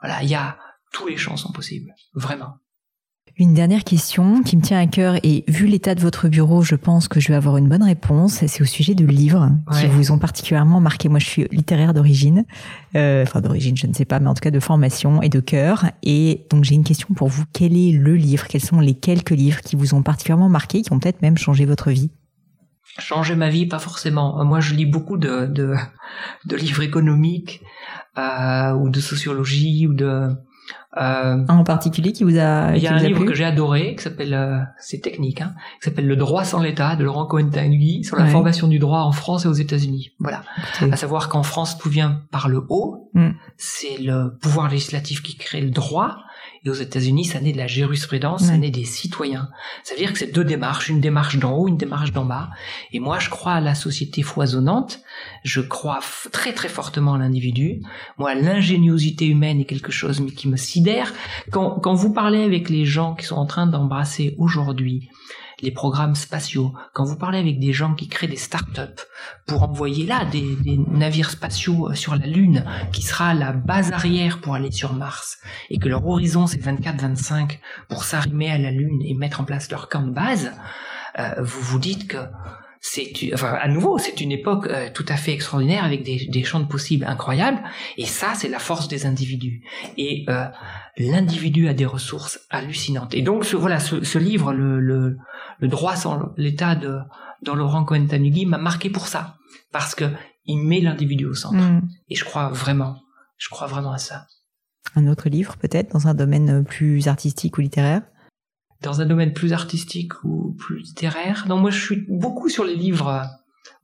[0.00, 0.58] Voilà, il y a
[0.92, 2.58] tous les champs sont possibles, vraiment.
[3.38, 6.74] Une dernière question qui me tient à cœur et vu l'état de votre bureau, je
[6.74, 8.42] pense que je vais avoir une bonne réponse.
[8.46, 11.10] C'est au sujet de livres qui vous ont particulièrement marqué.
[11.10, 12.46] Moi, je suis littéraire d'origine,
[12.94, 15.40] euh, enfin d'origine, je ne sais pas, mais en tout cas de formation et de
[15.40, 15.84] cœur.
[16.02, 17.44] Et donc j'ai une question pour vous.
[17.52, 18.46] Quel est le livre?
[18.48, 21.66] Quels sont les quelques livres qui vous ont particulièrement marqué, qui ont peut-être même changé
[21.66, 22.10] votre vie?
[22.98, 24.42] Changer ma vie, pas forcément.
[24.46, 25.74] Moi, je lis beaucoup de de,
[26.46, 27.60] de livres économiques
[28.16, 30.30] euh, ou de sociologie ou de
[30.96, 33.94] euh, un en particulier qui vous a Il y a un livre que j'ai adoré
[33.96, 38.04] qui s'appelle euh, c'est technique hein, qui s'appelle Le droit sans l'État de Laurent Cohen-Tanguy
[38.04, 40.12] sur la formation du droit en France et aux États-Unis.
[40.18, 40.42] Voilà.
[40.80, 43.30] À savoir qu'en France tout vient par le haut, mm.
[43.56, 46.18] c'est le pouvoir législatif qui crée le droit
[46.66, 49.48] et aux États-Unis, ça naît de la jurisprudence, ça naît des citoyens.
[49.84, 52.50] Ça veut dire que c'est deux démarches, une démarche d'en haut, une démarche d'en bas.
[52.92, 55.00] Et moi, je crois à la société foisonnante.
[55.44, 56.00] Je crois
[56.32, 57.82] très très fortement à l'individu.
[58.18, 61.14] Moi, l'ingéniosité humaine est quelque chose mais qui me sidère.
[61.52, 65.08] Quand, quand vous parlez avec les gens qui sont en train d'embrasser aujourd'hui
[65.60, 69.00] les programmes spatiaux, quand vous parlez avec des gens qui créent des start-up
[69.46, 73.92] pour envoyer là des, des, navires spatiaux euh, sur la Lune, qui sera la base
[73.92, 75.38] arrière pour aller sur Mars,
[75.70, 79.70] et que leur horizon c'est 24-25 pour s'arrimer à la Lune et mettre en place
[79.70, 80.52] leur camp de base,
[81.18, 82.18] euh, vous vous dites que
[82.88, 86.44] c'est enfin à nouveau c'est une époque euh, tout à fait extraordinaire avec des, des,
[86.44, 87.60] champs de possibles incroyables.
[87.96, 89.64] Et ça c'est la force des individus.
[89.96, 90.46] Et euh,
[90.96, 93.12] l'individu a des ressources hallucinantes.
[93.14, 95.18] Et donc ce, voilà ce, ce livre le, le,
[95.58, 96.98] le droit sans l'État de
[97.42, 99.36] dans Laurent Cohen-Taniguy m'a marqué pour ça.
[99.72, 100.04] Parce que
[100.44, 101.56] il met l'individu au centre.
[101.56, 101.88] Mm.
[102.08, 102.98] et je crois vraiment
[103.36, 104.26] je crois vraiment à ça.
[104.94, 108.02] Un autre livre peut-être dans un domaine plus artistique ou littéraire?
[108.82, 112.76] Dans un domaine plus artistique ou plus littéraire non moi je suis beaucoup sur les
[112.76, 113.28] livres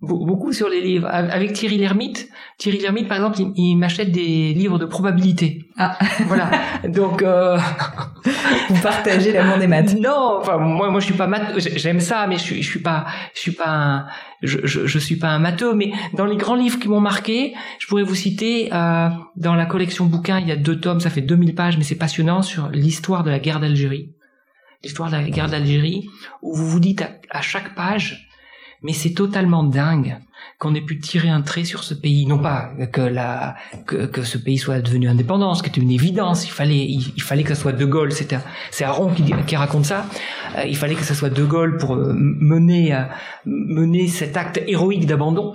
[0.03, 1.09] beaucoup sur les livres.
[1.11, 2.28] Avec Thierry Lhermitte,
[2.59, 5.64] Thierry Lhermitte, par exemple, il, m'achète des livres de probabilité.
[5.78, 5.97] Ah.
[6.26, 6.51] Voilà.
[6.88, 7.57] Donc, euh...
[8.68, 9.95] vous partagez l'amour des maths.
[9.99, 11.55] Non, enfin moi, moi je suis pas maths.
[11.76, 14.07] J'aime ça, mais je suis, je suis pas, je suis pas un,
[14.43, 15.74] je, je, je suis pas un matheux.
[15.74, 19.66] Mais dans les grands livres qui m'ont marqué, je pourrais vous citer euh, dans la
[19.66, 22.68] collection bouquins, il y a deux tomes, ça fait 2000 pages, mais c'est passionnant sur
[22.68, 24.11] l'histoire de la guerre d'Algérie.
[24.82, 26.08] L'histoire de la guerre d'Algérie,
[26.42, 28.28] où vous vous dites à chaque page
[28.82, 30.18] mais c'est totalement dingue
[30.58, 32.26] qu'on ait pu tirer un trait sur ce pays.
[32.26, 36.46] Non pas que que, ce pays soit devenu indépendant, ce qui était une évidence.
[36.46, 38.12] Il fallait il, fallait que ce soit De Gaulle.
[38.12, 38.38] C'était
[38.72, 40.06] c'est Aaron qui, qui raconte ça.
[40.56, 43.02] Euh, il fallait que ce soit De Gaulle pour euh, mener euh,
[43.46, 45.54] mener cet acte héroïque d'abandon.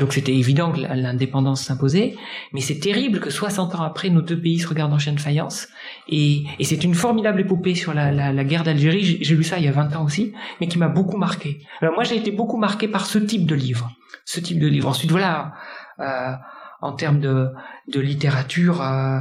[0.00, 2.14] donc c'était évident que l'indépendance s'imposait.
[2.52, 5.20] Mais c'est terrible que 60 ans après, nos deux pays se regardent en chaîne de
[5.20, 5.68] faïence.
[6.08, 9.18] Et, et c'est une formidable épopée sur la, la, la guerre d'Algérie.
[9.20, 11.60] J'ai lu ça il y a 20 ans aussi, mais qui m'a beaucoup marqué.
[11.80, 13.90] Alors moi, j'ai été beaucoup marqué par ce type de livre
[14.28, 14.88] ce type de livre.
[14.88, 15.54] Ensuite, voilà,
[16.00, 16.32] euh,
[16.82, 17.48] en termes de,
[17.90, 19.20] de littérature, euh,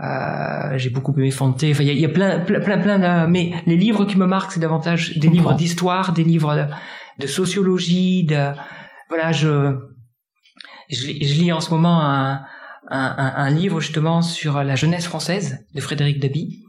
[0.00, 1.64] euh, j'ai beaucoup aimé Fante.
[1.64, 3.26] Enfin, il y a, y a, plein, plein, plein, plein de...
[3.30, 6.66] Mais les livres qui me marquent, c'est davantage des livres d'histoire, des livres de,
[7.18, 8.52] de, sociologie, de...
[9.08, 9.78] Voilà, je...
[10.90, 12.42] je, lis en ce moment un,
[12.92, 16.64] un, un, livre justement sur la jeunesse française de Frédéric Dabi.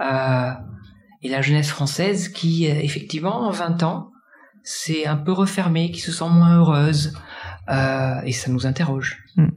[0.00, 0.52] Euh,
[1.22, 4.12] et la jeunesse française qui, effectivement, en 20 ans,
[4.62, 7.12] s'est un peu refermée, qui se sent moins heureuse.
[7.68, 9.24] Euh, et ça nous interroge.
[9.36, 9.48] Hmm.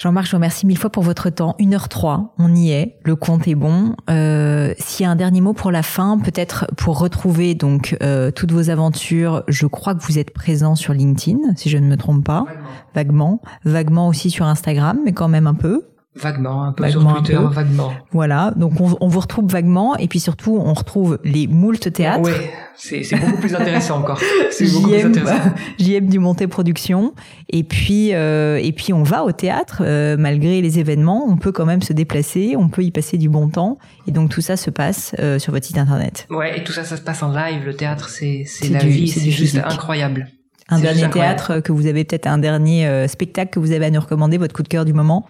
[0.00, 1.54] Jean-Marc, je vous remercie mille fois pour votre temps.
[1.60, 3.94] 1h03, on y est, le compte est bon.
[4.08, 8.30] Euh, S'il y a un dernier mot pour la fin, peut-être pour retrouver donc euh,
[8.30, 11.98] toutes vos aventures, je crois que vous êtes présent sur LinkedIn, si je ne me
[11.98, 12.46] trompe pas.
[12.94, 13.42] Vaguement.
[13.66, 15.89] Vaguement aussi sur Instagram, mais quand même un peu.
[16.16, 17.92] Vaguement, un peu sur Twitter, vaguement.
[18.10, 22.28] Voilà, donc on, on, vous retrouve vaguement et puis surtout on retrouve les moult théâtres.
[22.28, 24.20] Oui, c'est beaucoup plus intéressant encore.
[24.50, 25.52] C'est beaucoup plus intéressant.
[25.78, 27.14] JM du Monté Production
[27.48, 31.52] et puis euh, et puis on va au théâtre euh, malgré les événements, on peut
[31.52, 34.56] quand même se déplacer, on peut y passer du bon temps et donc tout ça
[34.56, 36.26] se passe euh, sur votre site internet.
[36.28, 39.06] Ouais, et tout ça ça se passe en live, le théâtre c'est c'est la vie,
[39.06, 40.26] c'est juste incroyable.
[40.68, 44.00] Un dernier théâtre que vous avez peut-être un dernier spectacle que vous avez à nous
[44.00, 45.26] recommander, votre coup de cœur du moment.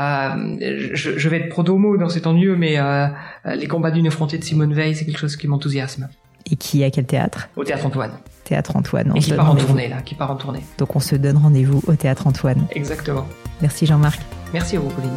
[0.00, 3.06] Euh, je, je, vais être pro-domo dans cet ennuyeux, mais euh,
[3.44, 6.08] les combats d'une effrontée de Simone Veil, c'est quelque chose qui m'enthousiasme.
[6.50, 7.48] Et qui à quel théâtre?
[7.56, 8.12] Au théâtre Antoine.
[8.44, 9.12] Théâtre Antoine.
[9.12, 10.62] On Et qui part en tournée là, qui part en tournée.
[10.78, 12.66] Donc on se donne rendez-vous au théâtre Antoine.
[12.72, 13.26] Exactement.
[13.60, 14.20] Merci Jean-Marc.
[14.52, 15.16] Merci à vous, Pauline.